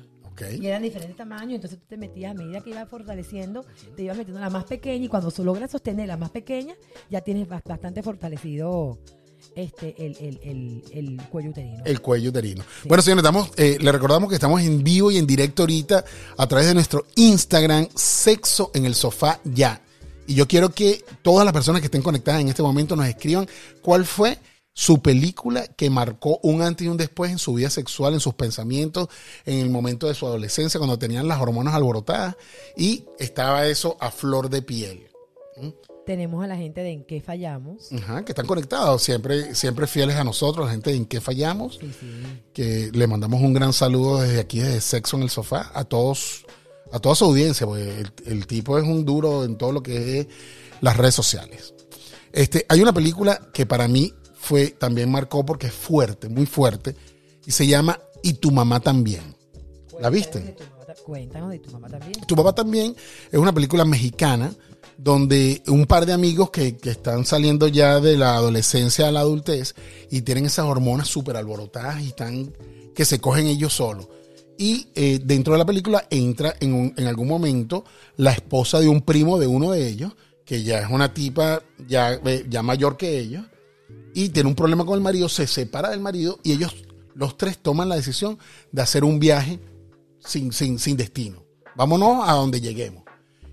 Y 0.59 0.67
eran 0.67 0.81
diferentes 0.81 1.15
tamaños, 1.15 1.53
entonces 1.55 1.79
tú 1.79 1.85
te 1.87 1.97
metías 1.97 2.31
a 2.31 2.33
medida 2.33 2.61
que 2.61 2.71
ibas 2.71 2.89
fortaleciendo, 2.89 3.65
te 3.95 4.03
ibas 4.03 4.17
metiendo 4.17 4.39
la 4.41 4.49
más 4.49 4.65
pequeña 4.65 5.05
y 5.05 5.07
cuando 5.07 5.31
logras 5.43 5.71
sostener 5.71 6.07
la 6.07 6.17
más 6.17 6.29
pequeña, 6.31 6.75
ya 7.09 7.21
tienes 7.21 7.47
bas- 7.47 7.63
bastante 7.63 8.01
fortalecido 8.01 8.99
este 9.55 9.93
el, 10.05 10.15
el, 10.21 10.39
el, 10.41 10.83
el 10.91 11.21
cuello 11.29 11.49
uterino. 11.49 11.83
El 11.85 12.01
cuello 12.01 12.29
uterino. 12.29 12.63
Bueno, 12.85 13.01
señores, 13.03 13.23
estamos, 13.23 13.51
eh, 13.57 13.77
le 13.79 13.91
recordamos 13.91 14.29
que 14.29 14.35
estamos 14.35 14.61
en 14.61 14.83
vivo 14.83 15.11
y 15.11 15.17
en 15.17 15.27
directo 15.27 15.63
ahorita 15.63 16.05
a 16.37 16.47
través 16.47 16.67
de 16.67 16.73
nuestro 16.73 17.05
Instagram, 17.15 17.87
Sexo 17.93 18.71
en 18.73 18.85
el 18.85 18.95
Sofá 18.95 19.39
Ya. 19.43 19.81
Y 20.25 20.35
yo 20.35 20.47
quiero 20.47 20.69
que 20.69 21.03
todas 21.21 21.43
las 21.43 21.53
personas 21.53 21.81
que 21.81 21.87
estén 21.87 22.01
conectadas 22.01 22.39
en 22.39 22.47
este 22.47 22.63
momento 22.63 22.95
nos 22.95 23.05
escriban 23.07 23.45
cuál 23.81 24.05
fue 24.05 24.37
su 24.73 25.01
película 25.01 25.67
que 25.67 25.89
marcó 25.89 26.39
un 26.41 26.61
antes 26.61 26.85
y 26.85 26.89
un 26.89 26.97
después 26.97 27.31
en 27.31 27.37
su 27.37 27.53
vida 27.53 27.69
sexual, 27.69 28.13
en 28.13 28.19
sus 28.19 28.33
pensamientos, 28.33 29.07
en 29.45 29.59
el 29.59 29.69
momento 29.69 30.07
de 30.07 30.15
su 30.15 30.25
adolescencia, 30.25 30.79
cuando 30.79 30.97
tenían 30.97 31.27
las 31.27 31.39
hormonas 31.39 31.75
alborotadas 31.75 32.35
y 32.75 33.05
estaba 33.19 33.67
eso 33.67 33.97
a 33.99 34.09
flor 34.09 34.49
de 34.49 34.61
piel. 34.63 35.07
Tenemos 36.05 36.43
a 36.43 36.47
la 36.47 36.57
gente 36.57 36.81
de 36.81 36.91
en 36.91 37.03
qué 37.05 37.21
fallamos. 37.21 37.91
Ajá, 37.93 38.25
que 38.25 38.31
están 38.31 38.47
conectados, 38.47 39.03
siempre, 39.03 39.55
siempre 39.55 39.87
fieles 39.87 40.17
a 40.17 40.23
nosotros, 40.23 40.65
la 40.65 40.71
gente 40.71 40.89
de 40.89 40.97
en 40.97 41.05
qué 41.05 41.21
fallamos. 41.21 41.77
Sí, 41.79 41.91
sí. 41.97 42.41
que 42.51 42.89
le 42.91 43.07
mandamos 43.07 43.41
un 43.41 43.53
gran 43.53 43.71
saludo 43.71 44.21
desde 44.21 44.39
aquí, 44.39 44.59
desde 44.59 44.81
Sexo 44.81 45.15
en 45.17 45.23
el 45.23 45.29
Sofá, 45.29 45.71
a 45.73 45.85
todos, 45.85 46.45
a 46.91 46.99
toda 46.99 47.15
su 47.15 47.25
audiencia, 47.25 47.67
porque 47.67 48.01
el, 48.01 48.11
el 48.25 48.47
tipo 48.47 48.77
es 48.77 48.83
un 48.83 49.05
duro 49.05 49.45
en 49.45 49.55
todo 49.55 49.71
lo 49.71 49.83
que 49.83 50.19
es 50.19 50.27
las 50.81 50.97
redes 50.97 51.15
sociales. 51.15 51.73
Este, 52.33 52.65
hay 52.67 52.81
una 52.81 52.91
película 52.91 53.39
que 53.53 53.67
para 53.67 53.87
mí 53.87 54.13
fue, 54.53 54.67
también 54.67 55.09
marcó 55.09 55.43
porque 55.43 55.65
es 55.67 55.73
fuerte, 55.73 56.29
muy 56.29 56.45
fuerte, 56.45 56.95
y 57.45 57.51
se 57.51 57.65
llama 57.65 57.99
Y 58.21 58.33
tu 58.33 58.51
mamá 58.51 58.79
también. 58.79 59.23
¿La 59.99 60.11
viste? 60.11 60.39
de 60.41 60.51
tu 60.51 60.63
mamá 60.63 60.85
ta- 60.85 60.93
Cuéntanos 61.03 61.49
de 61.49 61.57
tu 61.59 61.71
mamá 61.71 61.89
también. 61.89 62.11
Tu 62.27 62.35
papá 62.35 62.53
también 62.53 62.95
es 63.31 63.39
una 63.39 63.51
película 63.51 63.83
mexicana 63.83 64.53
donde 64.95 65.63
un 65.67 65.87
par 65.87 66.05
de 66.05 66.13
amigos 66.13 66.51
que, 66.51 66.77
que 66.77 66.91
están 66.91 67.25
saliendo 67.25 67.67
ya 67.67 67.99
de 67.99 68.15
la 68.15 68.35
adolescencia 68.35 69.07
a 69.07 69.11
la 69.11 69.21
adultez 69.21 69.73
y 70.11 70.21
tienen 70.21 70.45
esas 70.45 70.65
hormonas 70.65 71.07
súper 71.07 71.35
alborotadas 71.35 71.99
y 72.03 72.09
están 72.09 72.53
que 72.93 73.05
se 73.05 73.19
cogen 73.19 73.47
ellos 73.47 73.73
solos. 73.73 74.07
Y 74.57 74.85
eh, 74.93 75.19
dentro 75.23 75.53
de 75.53 75.59
la 75.59 75.65
película 75.65 76.05
entra 76.11 76.55
en, 76.59 76.73
un- 76.75 76.93
en 76.95 77.07
algún 77.07 77.27
momento 77.27 77.85
la 78.17 78.31
esposa 78.33 78.79
de 78.79 78.87
un 78.87 79.01
primo 79.01 79.39
de 79.39 79.47
uno 79.47 79.71
de 79.71 79.87
ellos, 79.87 80.13
que 80.45 80.61
ya 80.61 80.77
es 80.79 80.89
una 80.91 81.11
tipa 81.11 81.63
ya, 81.87 82.13
eh, 82.13 82.45
ya 82.47 82.61
mayor 82.61 82.97
que 82.97 83.17
ellos, 83.17 83.43
y 84.13 84.29
tiene 84.29 84.49
un 84.49 84.55
problema 84.55 84.85
con 84.85 84.95
el 84.95 85.01
marido, 85.01 85.29
se 85.29 85.47
separa 85.47 85.89
del 85.89 85.99
marido 85.99 86.39
y 86.43 86.51
ellos, 86.51 86.75
los 87.15 87.37
tres, 87.37 87.57
toman 87.57 87.89
la 87.89 87.95
decisión 87.95 88.37
de 88.71 88.81
hacer 88.81 89.03
un 89.03 89.19
viaje 89.19 89.59
sin, 90.19 90.51
sin, 90.51 90.79
sin 90.79 90.97
destino. 90.97 91.43
Vámonos 91.75 92.27
a 92.27 92.33
donde 92.33 92.61
lleguemos. 92.61 93.03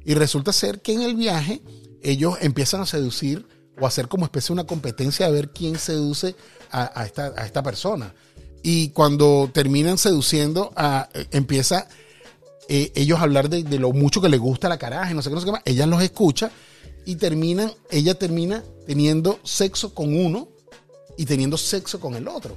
Y 0.05 0.15
resulta 0.15 0.53
ser 0.53 0.81
que 0.81 0.93
en 0.93 1.03
el 1.03 1.15
viaje 1.15 1.63
ellos 2.03 2.37
empiezan 2.41 2.81
a 2.83 2.87
seducir 2.87 3.47
o 3.79 3.85
a 3.85 3.89
hacer 3.89 4.09
como 4.09 4.25
especie 4.25 4.49
de 4.49 4.61
una 4.61 4.67
competencia 4.67 5.27
a 5.27 5.31
ver 5.31 5.51
quién 5.51 5.79
seduce 5.79 6.35
a, 6.71 7.05
esta, 7.05 7.33
a 7.37 7.47
esta 7.47 7.63
persona. 7.63 8.15
Y 8.63 8.91
cuando 8.91 9.51
terminan 9.53 9.97
seduciendo, 9.97 10.73
eh, 11.15 11.27
empieza 11.31 11.89
eh, 12.69 12.93
ellos 12.95 13.19
a 13.19 13.23
hablar 13.23 13.49
de, 13.49 13.63
de 13.63 13.79
lo 13.79 13.93
mucho 13.93 14.21
que 14.21 14.29
les 14.29 14.39
gusta 14.39 14.69
la 14.69 14.79
caraja 14.79 15.13
no 15.15 15.23
sé 15.23 15.31
qué, 15.31 15.35
no 15.35 15.41
sé 15.41 15.47
qué 15.47 15.53
más. 15.53 15.63
Ella 15.65 15.87
los 15.87 16.03
escucha 16.03 16.51
y 17.05 17.17
terminan, 17.17 17.73
ella 17.91 18.15
termina 18.15 18.63
teniendo 18.87 19.39
sexo 19.43 19.95
con 19.95 20.15
uno 20.17 20.49
y 21.17 21.27
teniendo 21.27 21.57
sexo 21.57 22.01
con 22.01 22.15
el 22.15 22.29
otro. 22.29 22.57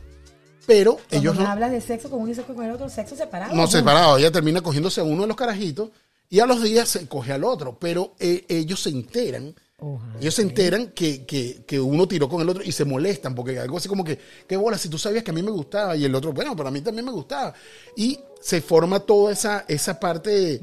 Pero 0.65 0.93
Cuando 0.95 1.17
ellos 1.17 1.35
no, 1.35 1.47
hablas 1.47 1.71
de 1.71 1.81
sexo 1.81 2.09
con 2.09 2.21
uno 2.21 2.31
y 2.31 2.35
sexo 2.35 2.55
con 2.55 2.65
el 2.65 2.71
otro, 2.71 2.89
sexo 2.89 3.15
separado. 3.15 3.51
no 3.51 3.63
juntos. 3.63 3.79
separados. 3.79 4.19
Ella 4.19 4.31
termina 4.31 4.61
cogiéndose 4.61 5.01
a 5.01 5.03
uno 5.03 5.23
de 5.23 5.27
los 5.27 5.37
carajitos 5.37 5.89
y 6.29 6.39
a 6.39 6.45
los 6.45 6.63
días 6.63 6.87
se 6.87 7.07
coge 7.07 7.33
al 7.33 7.43
otro. 7.43 7.77
Pero 7.79 8.15
eh, 8.19 8.45
ellos 8.47 8.81
se 8.81 8.89
enteran. 8.89 9.53
Ojalá. 9.85 10.19
Ellos 10.21 10.33
se 10.33 10.41
enteran 10.43 10.87
que, 10.95 11.25
que, 11.25 11.63
que 11.67 11.79
uno 11.79 12.07
tiró 12.07 12.29
con 12.29 12.41
el 12.41 12.47
otro 12.47 12.63
y 12.63 12.71
se 12.71 12.85
molestan 12.85 13.35
porque 13.35 13.59
algo 13.59 13.77
así 13.77 13.89
como 13.89 14.03
que, 14.03 14.17
qué 14.47 14.55
bola, 14.55 14.77
si 14.77 14.87
tú 14.87 14.97
sabías 14.97 15.23
que 15.23 15.31
a 15.31 15.33
mí 15.33 15.43
me 15.43 15.51
gustaba 15.51 15.95
y 15.97 16.05
el 16.05 16.15
otro, 16.15 16.31
bueno, 16.31 16.55
pero 16.55 16.69
a 16.69 16.71
mí 16.71 16.79
también 16.81 17.05
me 17.05 17.11
gustaba. 17.11 17.53
Y 17.97 18.17
se 18.41 18.61
forma 18.61 18.99
toda 19.01 19.33
esa, 19.33 19.65
esa 19.67 19.99
parte 19.99 20.59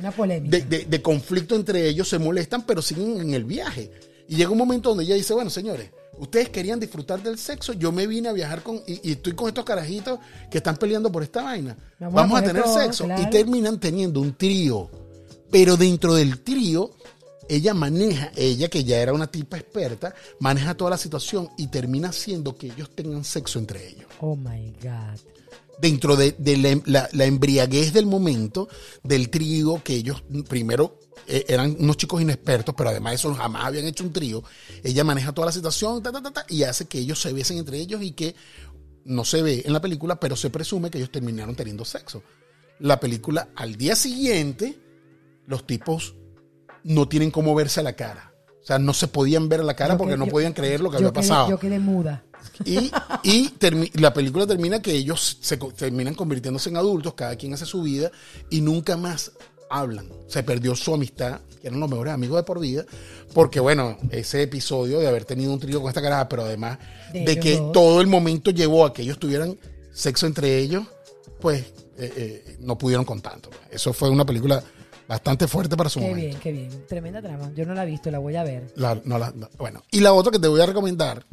de, 0.48 0.62
de- 0.62 0.84
de 0.86 1.02
conflicto 1.02 1.54
entre 1.54 1.86
ellos, 1.88 2.08
se 2.08 2.18
molestan, 2.18 2.64
pero 2.64 2.80
siguen 2.80 3.20
en 3.20 3.34
el 3.34 3.44
viaje. 3.44 3.90
Y 4.28 4.36
llega 4.36 4.50
un 4.50 4.58
momento 4.58 4.90
donde 4.90 5.04
ella 5.04 5.16
dice, 5.16 5.34
bueno, 5.34 5.50
señores, 5.50 5.90
ustedes 6.18 6.48
querían 6.50 6.78
disfrutar 6.78 7.22
del 7.22 7.36
sexo, 7.36 7.72
yo 7.72 7.90
me 7.92 8.06
vine 8.06 8.28
a 8.28 8.32
viajar 8.32 8.62
con, 8.62 8.76
y, 8.86 9.08
y 9.08 9.12
estoy 9.12 9.32
con 9.34 9.48
estos 9.48 9.64
carajitos 9.64 10.18
que 10.50 10.58
están 10.58 10.76
peleando 10.76 11.10
por 11.10 11.22
esta 11.22 11.42
vaina. 11.42 11.76
Vamos 11.98 12.14
Vamos, 12.14 12.40
a 12.40 12.44
tener 12.44 12.62
todo, 12.62 12.78
sexo. 12.80 13.04
claro. 13.06 13.22
Y 13.22 13.28
terminan 13.30 13.78
teniendo 13.80 14.20
un 14.20 14.34
trío. 14.34 14.88
Pero 15.50 15.76
dentro 15.76 16.14
del 16.14 16.40
trío, 16.42 16.92
ella 17.50 17.74
maneja, 17.74 18.32
ella 18.36 18.68
que 18.68 18.84
ya 18.84 18.98
era 19.00 19.12
una 19.12 19.26
tipa 19.26 19.58
experta, 19.58 20.14
maneja 20.38 20.74
toda 20.74 20.90
la 20.90 20.96
situación 20.98 21.48
y 21.58 21.66
termina 21.66 22.08
haciendo 22.10 22.56
que 22.56 22.68
ellos 22.68 22.90
tengan 22.94 23.24
sexo 23.24 23.58
entre 23.58 23.88
ellos. 23.88 24.06
Oh 24.20 24.36
my 24.36 24.72
God. 24.82 25.18
Dentro 25.80 26.14
de, 26.16 26.32
de 26.32 26.56
la, 26.58 26.80
la- 26.86 27.08
la 27.12 27.24
embriaguez 27.24 27.92
del 27.92 28.06
momento, 28.06 28.68
del 29.02 29.30
trío, 29.30 29.82
que 29.82 29.94
ellos 29.94 30.22
primero 30.48 30.98
eh, 31.26 31.44
eran 31.48 31.74
unos 31.78 31.96
chicos 31.96 32.20
inexpertos, 32.20 32.74
pero 32.76 32.90
además 32.90 33.12
de 33.12 33.16
eso 33.16 33.34
jamás 33.34 33.64
habían 33.64 33.86
hecho 33.86 34.04
un 34.04 34.12
trío, 34.12 34.42
ella 34.84 35.04
maneja 35.04 35.32
toda 35.32 35.46
la 35.46 35.52
situación 35.52 36.02
ta, 36.02 36.12
ta, 36.12 36.22
ta, 36.22 36.30
ta, 36.32 36.46
y 36.48 36.62
hace 36.64 36.86
que 36.86 36.98
ellos 36.98 37.20
se 37.20 37.32
besen 37.32 37.58
entre 37.58 37.78
ellos 37.78 38.02
y 38.02 38.12
que 38.12 38.34
no 39.04 39.24
se 39.24 39.40
ve 39.42 39.62
en 39.64 39.72
la 39.72 39.80
película, 39.80 40.20
pero 40.20 40.36
se 40.36 40.50
presume 40.50 40.90
que 40.90 40.98
ellos 40.98 41.10
terminaron 41.10 41.56
teniendo 41.56 41.84
sexo. 41.86 42.22
La 42.78 43.00
película, 43.00 43.48
al 43.56 43.76
día 43.76 43.96
siguiente, 43.96 44.78
los 45.46 45.66
tipos 45.66 46.14
no 46.84 47.08
tienen 47.08 47.30
cómo 47.30 47.54
verse 47.54 47.80
a 47.80 47.82
la 47.82 47.94
cara. 47.94 48.32
O 48.62 48.66
sea, 48.66 48.78
no 48.78 48.92
se 48.92 49.08
podían 49.08 49.48
ver 49.48 49.60
a 49.60 49.64
la 49.64 49.74
cara 49.74 49.94
Yo 49.94 49.98
porque 49.98 50.12
que- 50.14 50.18
no 50.18 50.26
yo- 50.26 50.32
podían 50.32 50.52
creer 50.52 50.80
lo 50.80 50.90
que 50.90 50.96
había 50.98 51.08
quedé- 51.08 51.14
pasado. 51.14 51.48
Yo 51.50 51.58
quedé 51.58 51.78
muda. 51.78 52.24
Y, 52.64 52.90
la 53.94 54.12
película 54.12 54.46
termina 54.46 54.80
que 54.80 54.92
ellos 54.92 55.38
se 55.40 55.58
co- 55.58 55.72
terminan 55.72 56.14
convirtiéndose 56.14 56.68
en 56.70 56.76
adultos, 56.76 57.14
cada 57.14 57.36
quien 57.36 57.52
hace 57.54 57.66
su 57.66 57.82
vida 57.82 58.10
y 58.50 58.60
nunca 58.60 58.96
más 58.96 59.32
hablan. 59.70 60.08
Se 60.28 60.42
perdió 60.42 60.74
su 60.74 60.92
amistad, 60.94 61.40
que 61.60 61.68
eran 61.68 61.80
los 61.80 61.88
mejores 61.90 62.12
amigos 62.14 62.36
de 62.36 62.42
por 62.42 62.60
vida, 62.60 62.84
porque 63.34 63.60
bueno, 63.60 63.98
ese 64.10 64.42
episodio 64.42 64.98
de 65.00 65.08
haber 65.08 65.24
tenido 65.24 65.52
un 65.52 65.60
trío 65.60 65.80
con 65.80 65.88
esta 65.88 66.02
caraja, 66.02 66.28
pero 66.28 66.44
además 66.44 66.78
De 67.12 67.38
que 67.38 67.56
dos. 67.56 67.72
todo 67.72 68.00
el 68.00 68.06
momento 68.06 68.50
llevó 68.50 68.84
a 68.84 68.92
que 68.92 69.02
ellos 69.02 69.18
tuvieran 69.18 69.58
sexo 69.92 70.26
entre 70.26 70.58
ellos, 70.58 70.84
pues 71.40 71.60
eh, 71.98 72.12
eh, 72.16 72.56
no 72.60 72.76
pudieron 72.78 73.04
con 73.04 73.20
tanto. 73.20 73.50
Eso 73.70 73.92
fue 73.92 74.08
una 74.10 74.24
película 74.24 74.62
bastante 75.10 75.46
fuerte 75.48 75.76
para 75.76 75.90
su 75.90 75.98
Qué 75.98 76.06
momento. 76.06 76.26
bien, 76.28 76.40
qué 76.40 76.52
bien. 76.52 76.86
Tremenda 76.86 77.20
trama. 77.20 77.50
Yo 77.54 77.66
no 77.66 77.74
la 77.74 77.82
he 77.82 77.86
visto, 77.86 78.10
la 78.10 78.18
voy 78.20 78.36
a 78.36 78.44
ver. 78.44 78.72
La- 78.76 79.00
no 79.04 79.18
la- 79.18 79.32
no, 79.32 79.48
bueno, 79.58 79.82
y 79.90 80.00
la 80.00 80.12
otra 80.12 80.30
que 80.32 80.38
te 80.38 80.48
voy 80.48 80.60
a 80.60 80.66
recomendar, 80.66 81.26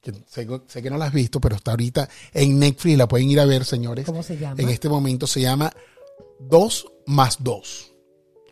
que 0.00 0.12
sé, 0.28 0.46
sé 0.68 0.82
que 0.82 0.88
no 0.90 0.96
la 0.96 1.06
has 1.06 1.12
visto, 1.12 1.40
pero 1.40 1.56
está 1.56 1.72
ahorita 1.72 2.08
en 2.32 2.58
Netflix, 2.58 2.96
la 2.96 3.08
pueden 3.08 3.28
ir 3.28 3.40
a 3.40 3.44
ver, 3.44 3.64
señores. 3.64 4.06
¿Cómo 4.06 4.22
se 4.22 4.36
llama? 4.36 4.60
En 4.62 4.68
este 4.68 4.88
momento 4.88 5.26
se 5.26 5.40
llama 5.40 5.72
Dos 6.38 6.86
más 7.06 7.38
Dos. 7.40 7.92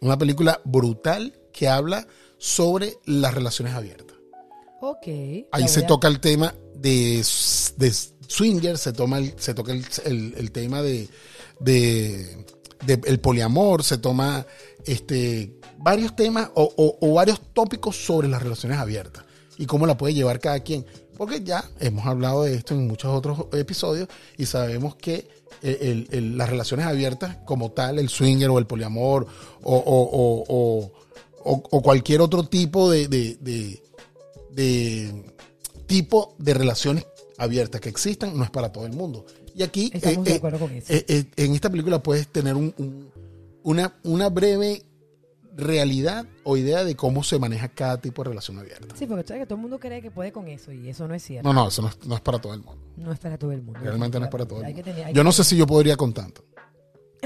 Una 0.01 0.19
película 0.19 0.61
brutal 0.65 1.33
que 1.53 1.69
habla 1.69 2.07
sobre 2.37 2.95
las 3.07 3.33
relaciones 3.33 3.75
abiertas. 3.75 4.17
Ok. 4.81 5.07
Ahí 5.53 5.69
se 5.69 5.81
a- 5.85 5.87
toca 5.87 6.09
el 6.09 6.19
tema 6.21 6.53
de, 6.75 7.25
de 7.77 7.93
swinger, 8.27 8.77
se, 8.77 8.93
toma 8.93 9.19
el, 9.19 9.35
se 9.39 9.55
toca 9.55 9.73
el, 9.73 9.85
el- 10.05 10.35
el 10.37 10.51
tema 10.51 10.83
de, 10.83 11.09
de- 11.61 12.45
el 12.87 13.21
poliamor, 13.21 13.83
se 13.85 13.99
toma 13.99 14.47
este, 14.87 15.55
varios 15.79 16.15
temas 16.17 16.51
o, 16.55 16.97
o- 17.01 17.15
varios 17.15 17.41
tópicos 17.53 17.97
sobre 17.97 18.29
las 18.29 18.43
relaciones 18.43 18.79
abiertas 18.79 19.25
y 19.59 19.67
cómo 19.67 19.87
la 19.87 19.97
puede 19.97 20.15
llevar 20.15 20.41
cada 20.41 20.61
quien. 20.61 20.85
Porque 21.17 21.43
ya 21.45 21.65
hemos 21.79 22.05
hablado 22.07 22.43
de 22.43 22.55
esto 22.55 22.75
en 22.75 22.89
muchos 22.89 23.15
otros 23.17 23.47
episodios 23.53 24.09
y 24.37 24.47
sabemos 24.47 24.97
que 24.97 25.29
el- 25.63 25.77
el- 25.81 26.09
el- 26.11 26.37
las 26.39 26.51
relaciones 26.51 26.87
abiertas 26.87 27.37
como 27.45 27.71
tal, 27.71 27.99
el 27.99 28.09
swinger 28.09 28.51
o 28.51 28.59
el 28.59 28.67
poliamor 28.67 29.27
o, 29.63 30.91
o- 31.45 31.83
cualquier 31.83 32.21
otro 32.21 32.45
tipo 32.45 32.91
de- 32.91 33.07
de, 33.09 33.37
de 34.51 35.25
tipo 35.87 36.35
de 36.39 36.55
relaciones 36.55 37.07
abiertas 37.39 37.81
que 37.81 37.89
existan 37.89 38.37
no 38.37 38.45
es 38.45 38.51
para 38.51 38.73
todo 38.73 38.87
el 38.87 38.93
mundo. 38.93 39.25
Y 39.55 39.63
aquí, 39.63 39.91
de 39.91 40.41
con 40.41 40.71
eso. 40.73 40.93
eh, 40.93 41.05
eh, 41.09 41.25
en 41.37 41.55
esta 41.55 41.71
película 41.71 42.03
puedes 42.03 42.27
tener 42.29 42.55
un- 42.57 42.75
un- 42.79 43.11
una, 43.63 43.95
una 44.03 44.29
breve 44.29 44.85
realidad 45.57 46.27
o 46.43 46.57
idea 46.57 46.83
de 46.83 46.97
cómo 46.97 47.23
se 47.23 47.39
maneja 47.39 47.69
cada 47.69 48.01
tipo 48.01 48.25
de 48.25 48.31
relación 48.31 48.59
abierta. 48.59 48.97
Sí, 48.97 49.07
porque 49.07 49.23
que 49.35 49.47
todo 49.47 49.55
el 49.55 49.61
mundo 49.63 49.79
cree 49.79 50.03
que 50.03 50.11
puede 50.11 50.33
con 50.33 50.49
eso 50.49 50.73
y 50.73 50.89
eso 50.89 51.07
no 51.07 51.15
es 51.15 51.23
cierto. 51.23 51.49
No, 51.49 51.53
no, 51.55 51.69
eso 51.69 51.81
no 51.83 51.89
es, 51.89 51.99
no 52.05 52.17
es 52.17 52.21
para 52.21 52.41
todo 52.41 52.53
el 52.55 52.61
mundo. 52.63 52.83
No 52.97 53.13
es 53.13 53.19
para 53.21 53.39
todo 53.39 53.53
el 53.53 53.63
mundo. 53.63 53.79
Realmente 53.81 54.19
no 54.19 54.25
es 54.25 54.31
para 54.33 54.45
todo 54.47 54.59
el 54.61 54.65
Hay 54.67 54.75
que 54.75 54.83
mundo. 54.83 54.97
tener- 54.97 55.15
Yo 55.15 55.23
no 55.23 55.31
sé 55.31 55.45
si 55.45 55.57
yo 55.57 55.67
podría 55.67 55.97
con 55.97 56.13
tanto. 56.13 56.45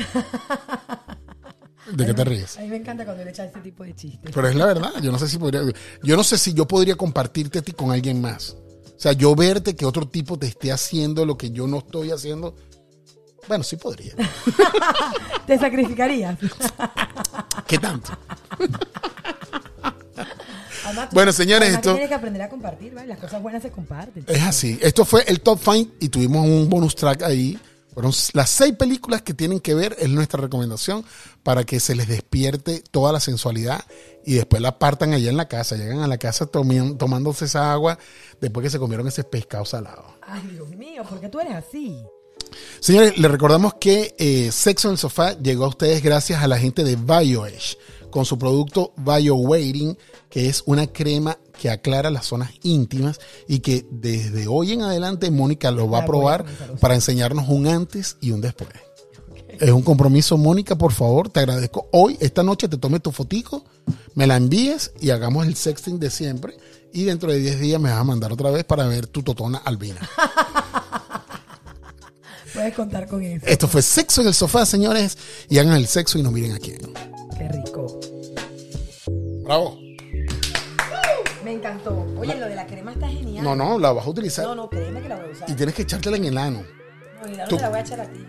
¿De 1.93 2.05
qué 2.05 2.13
te 2.13 2.25
ríes? 2.25 2.59
A 2.59 2.61
mí 2.61 2.69
me 2.69 2.77
encanta 2.77 3.05
cuando 3.07 3.25
le 3.25 3.31
echas 3.31 3.47
este 3.47 3.61
tipo 3.61 3.83
de 3.83 3.95
chistes. 3.95 4.31
Pero 4.35 4.47
es 4.47 4.55
la 4.55 4.67
verdad, 4.67 4.93
yo 5.03 5.11
no 5.11 5.19
sé 5.19 5.27
si 5.27 5.39
podría, 5.39 5.63
yo 6.03 6.17
no 6.17 6.23
sé 6.23 6.37
si 6.37 6.53
yo 6.53 6.69
podría 6.69 6.97
compartirte 6.97 7.61
a 7.61 7.63
ti 7.63 7.73
con 7.73 7.91
alguien 7.91 8.21
más. 8.21 8.57
O 8.99 9.01
sea, 9.01 9.13
yo 9.13 9.37
verte 9.37 9.77
que 9.77 9.87
otro 9.87 10.09
tipo 10.09 10.37
te 10.41 10.49
esté 10.49 10.73
haciendo 10.73 11.25
lo 11.25 11.39
que 11.39 11.53
yo 11.53 11.69
no 11.69 11.79
estoy 11.79 12.11
haciendo. 12.11 12.57
Bueno, 13.47 13.63
sí 13.63 13.77
podría. 13.77 14.13
¿Te 15.47 15.57
sacrificarías? 15.57 16.37
¿Qué 17.69 17.79
tanto? 17.79 18.11
Además, 20.85 21.09
Bueno, 21.13 21.33
señores, 21.33 21.71
esto- 21.75 21.93
Tienes 21.93 22.09
que 22.09 22.15
aprender 22.15 22.43
a 22.43 22.49
compartir, 22.49 22.93
¿vale? 22.93 23.07
Las 23.07 23.19
cosas 23.19 23.41
buenas 23.41 23.63
se 23.63 23.71
comparten. 23.71 24.25
Es 24.27 24.43
así. 24.43 24.79
Esto 24.83 25.05
fue 25.05 25.23
el 25.29 25.41
Top 25.41 25.61
5 25.63 25.93
y 26.01 26.09
tuvimos 26.09 26.45
un 26.45 26.69
bonus 26.69 26.97
track 26.97 27.23
ahí. 27.23 27.59
Fueron 27.99 28.13
las 28.35 28.49
seis 28.51 28.75
películas 28.77 29.23
que 29.23 29.35
tienen 29.35 29.59
que 29.59 29.75
ver, 29.75 29.97
es 29.99 30.09
nuestra 30.09 30.41
recomendación, 30.41 31.05
para 31.43 31.65
que 31.65 31.81
se 31.81 31.97
les 31.97 32.07
despierte 32.07 32.81
toda 32.93 33.11
la 33.13 33.19
sensualidad 33.19 33.85
y 34.25 34.35
después 34.35 34.63
la 34.63 34.79
partan 34.79 35.15
allá 35.15 35.29
en 35.31 35.37
la 35.37 35.49
casa. 35.49 35.75
Llegan 35.75 35.99
a 35.99 36.07
la 36.07 36.17
casa 36.17 36.47
tomian- 36.47 36.97
tomándose 36.97 37.47
esa 37.47 37.73
agua 37.73 37.99
después 38.41 38.63
que 38.63 38.71
se 38.71 38.79
comieron 38.79 39.09
ese 39.09 39.25
pescado 39.25 39.65
salado. 39.65 40.05
Ay, 40.23 40.47
Dios 40.47 40.69
mío, 40.77 41.03
¿por 41.09 41.19
qué 41.19 41.29
tú 41.29 41.41
eres 41.41 41.57
así? 41.57 42.01
Señores, 42.79 43.19
les 43.19 43.31
recordamos 43.33 43.75
que 43.81 44.15
eh, 44.17 44.53
Sexo 44.53 44.87
en 44.87 44.93
el 44.93 44.99
Sofá 44.99 45.33
llegó 45.37 45.65
a 45.65 45.69
ustedes 45.69 46.01
gracias 46.01 46.41
a 46.41 46.47
la 46.47 46.57
gente 46.57 46.85
de 46.85 46.95
BioEdge 46.95 47.79
con 48.13 48.25
su 48.25 48.39
producto 48.39 48.93
BioWaiting, 48.97 49.99
que 50.31 50.49
es 50.49 50.63
una 50.67 50.87
crema 50.87 51.37
que 51.59 51.69
aclara 51.69 52.11
las 52.11 52.27
zonas 52.27 52.53
íntimas 52.63 53.21
y 53.47 53.59
que 53.59 53.85
desde 53.91 54.47
hoy 54.47 54.73
en 54.73 54.83
adelante 54.83 55.31
Mónica 55.31 55.71
lo 55.71 55.91
va 55.91 55.99
a 56.01 56.07
probar 56.07 56.47
para 56.81 56.95
enseñarnos 56.95 57.49
un 57.49 57.67
antes 57.67 58.17
y 58.21 58.31
un 58.31 58.41
después. 58.41 58.71
Es 59.61 59.71
un 59.71 59.83
compromiso, 59.83 60.39
Mónica, 60.39 60.77
por 60.77 60.93
favor, 60.93 61.31
te 61.31 61.41
agradezco. 61.41 61.89
Hoy, 61.91 62.17
esta 62.21 62.45
noche, 62.45 62.69
te 62.69 62.79
tomes 62.79 63.03
tu 63.03 63.11
fotico, 63.11 63.65
me 64.15 64.27
la 64.27 64.37
envíes 64.37 64.93
y 65.01 65.11
hagamos 65.11 65.47
el 65.47 65.57
sexting 65.57 65.99
de 65.99 66.11
siempre. 66.11 66.57
Y 66.93 67.05
dentro 67.05 67.31
de 67.31 67.39
10 67.41 67.61
días 67.61 67.81
me 67.81 67.91
vas 67.91 67.99
a 67.99 68.05
mandar 68.05 68.33
otra 68.33 68.51
vez 68.51 68.65
para 68.65 68.87
ver 68.87 69.09
tu 69.09 69.23
totona 69.23 69.59
albina. 69.59 70.01
Puedes 72.55 72.75
contar 72.75 73.09
con 73.09 73.23
eso. 73.23 73.45
Esto 73.47 73.69
fue 73.69 73.83
Sexo 73.83 74.23
en 74.23 74.29
el 74.29 74.35
Sofá, 74.35 74.65
señores. 74.65 75.19
Y 75.49 75.59
hagan 75.59 75.75
el 75.75 75.87
sexo 75.87 76.19
y 76.19 76.23
no 76.23 76.31
miren 76.31 76.53
a 76.53 76.59
quién. 76.59 76.79
Qué 77.37 77.49
rico. 77.49 78.01
Bravo. 79.45 79.88
Encantó. 81.59 82.07
Oye, 82.19 82.37
lo 82.37 82.47
de 82.47 82.55
la 82.55 82.67
crema 82.67 82.93
está 82.93 83.09
genial. 83.09 83.45
No, 83.45 83.55
no, 83.57 83.79
la 83.79 83.93
vas 83.93 84.07
a 84.07 84.11
utilizar. 84.11 84.45
No, 84.47 84.55
no, 84.55 84.71
créeme 84.71 85.01
que 85.03 85.09
la 85.09 85.17
voy 85.17 85.29
a 85.29 85.33
usar. 85.33 85.51
Y 85.51 85.55
tienes 85.55 85.75
que 85.75 85.83
echártela 85.83 86.17
en 86.17 86.25
el 86.25 86.39
ano. 86.39 86.63
No, 87.23 87.37
la 87.37 87.45
tú- 87.47 87.57
te 87.57 87.63
la 87.63 87.69
voy 87.71 87.79
a 87.79 87.83
echar 87.83 88.01
a 88.01 88.07
ti. 88.07 88.25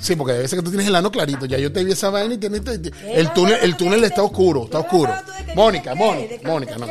Sí, 0.00 0.16
porque 0.16 0.32
debe 0.32 0.48
ser 0.48 0.58
que 0.58 0.64
tú 0.64 0.70
tienes 0.70 0.88
el 0.88 0.96
ano 0.96 1.12
clarito. 1.12 1.46
Ya 1.46 1.58
yo 1.58 1.70
te 1.72 1.84
vi 1.84 1.92
esa 1.92 2.10
vaina 2.10 2.34
y 2.34 2.38
tienes. 2.38 2.60
¿Qué 2.62 2.90
El 3.14 3.26
va, 3.28 3.34
túnel, 3.34 3.54
pero 3.54 3.64
el 3.66 3.76
tú 3.76 3.84
túnel 3.84 4.02
está 4.04 4.22
oscuro, 4.24 4.60
¿qué 4.60 4.64
está 4.66 4.78
a 4.78 4.80
oscuro. 4.80 5.12
Mónica? 5.54 5.94
Mónica, 5.94 6.28
¿De 6.28 6.38
qué 6.40 6.48
Mónica, 6.48 6.76
no. 6.78 6.86